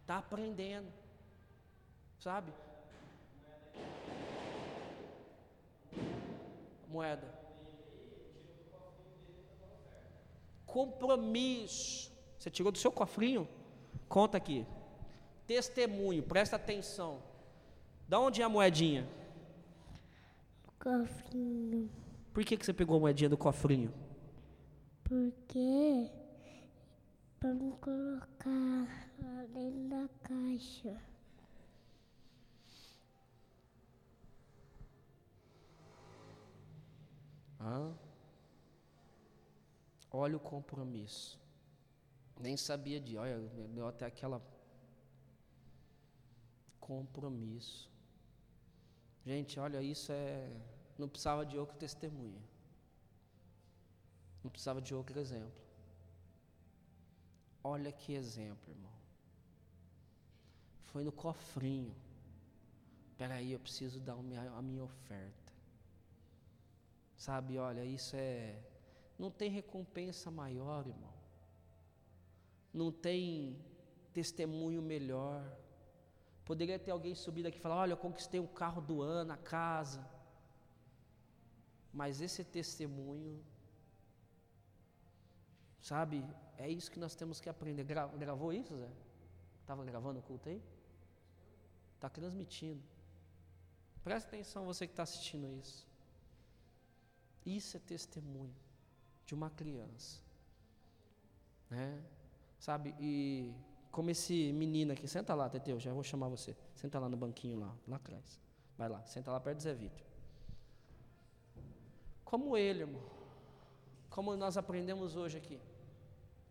[0.00, 0.92] Está aprendendo.
[2.22, 2.52] Sabe?
[6.86, 7.26] Moeda.
[10.64, 12.12] Compromisso.
[12.38, 13.48] Você tirou do seu cofrinho?
[14.08, 14.64] Conta aqui.
[15.48, 17.20] Testemunho, presta atenção.
[18.08, 19.08] Da onde é a moedinha?
[20.78, 21.90] Cofrinho.
[22.32, 23.92] Por que, que você pegou a moedinha do cofrinho?
[25.02, 26.08] Porque
[27.40, 31.11] para me colocar lá dentro da caixa.
[37.64, 37.92] Ah.
[40.10, 41.40] Olha o compromisso.
[42.40, 43.38] Nem sabia de, olha,
[43.68, 44.42] deu até aquela
[46.80, 47.88] compromisso.
[49.24, 50.50] Gente, olha, isso é.
[50.98, 52.42] Não precisava de outro testemunho.
[54.42, 55.62] Não precisava de outro exemplo.
[57.62, 58.92] Olha que exemplo, irmão.
[60.86, 61.94] Foi no cofrinho.
[63.12, 65.41] Espera aí, eu preciso dar a minha oferta.
[67.24, 68.58] Sabe, olha, isso é.
[69.16, 71.14] Não tem recompensa maior, irmão.
[72.74, 73.56] Não tem
[74.12, 75.40] testemunho melhor.
[76.44, 79.36] Poderia ter alguém subido aqui e falar: Olha, eu conquistei um carro do ano, a
[79.36, 80.04] casa.
[81.92, 83.40] Mas esse testemunho,
[85.80, 86.26] sabe,
[86.58, 87.84] é isso que nós temos que aprender.
[87.84, 88.90] Gra gravou isso, Zé?
[89.60, 90.60] Estava gravando o culto aí?
[91.94, 92.82] Está transmitindo.
[94.02, 95.91] Presta atenção, você que está assistindo isso.
[97.44, 98.54] Isso é testemunho
[99.26, 100.20] de uma criança.
[101.68, 102.02] Né?
[102.58, 103.52] Sabe, e
[103.90, 106.56] como esse menino aqui, senta lá, Teteu, já vou chamar você.
[106.74, 108.40] Senta lá no banquinho lá, lá atrás.
[108.78, 110.06] Vai lá, senta lá perto do Zé Vitor.
[112.24, 113.02] Como ele, irmão.
[114.08, 115.60] Como nós aprendemos hoje aqui.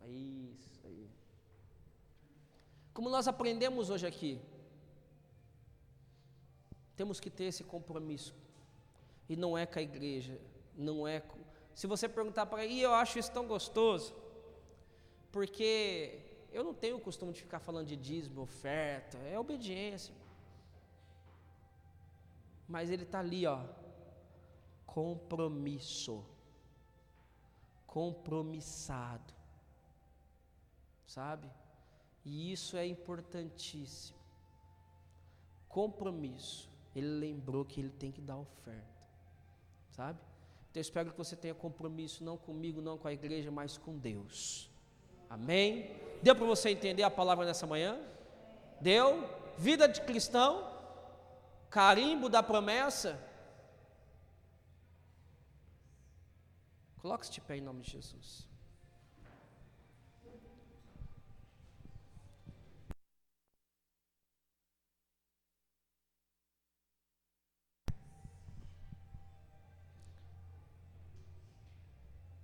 [0.06, 1.10] Isso aí.
[2.94, 4.40] Como nós aprendemos hoje aqui.
[6.96, 8.36] Temos que ter esse compromisso.
[9.30, 10.40] E não é com a igreja,
[10.76, 11.24] não é.
[11.74, 14.14] Se você perguntar para ele, eu acho isso tão gostoso,
[15.32, 16.20] porque
[16.52, 20.14] eu não tenho o costume de ficar falando de dízimo, oferta, é obediência.
[22.68, 23.64] Mas ele está ali, ó,
[24.86, 26.24] compromisso,
[27.88, 29.34] compromissado,
[31.06, 31.50] sabe?
[32.24, 34.20] E isso é importantíssimo.
[35.68, 36.70] Compromisso.
[36.94, 39.08] Ele lembrou que ele tem que dar oferta,
[39.92, 40.20] sabe?
[40.74, 44.70] Eu espero que você tenha compromisso não comigo, não com a igreja, mas com Deus.
[45.30, 45.96] Amém?
[46.22, 48.00] Deu para você entender a palavra nessa manhã?
[48.80, 49.30] Deu?
[49.58, 50.70] Vida de cristão?
[51.70, 53.20] Carimbo da promessa?
[57.02, 58.51] Coloque-se de pé em nome de Jesus.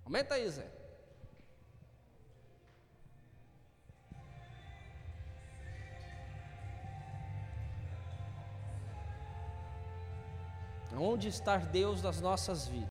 [0.08, 0.66] Aumenta aí, Zé.
[10.98, 12.86] Onde está Deus das nossas vidas?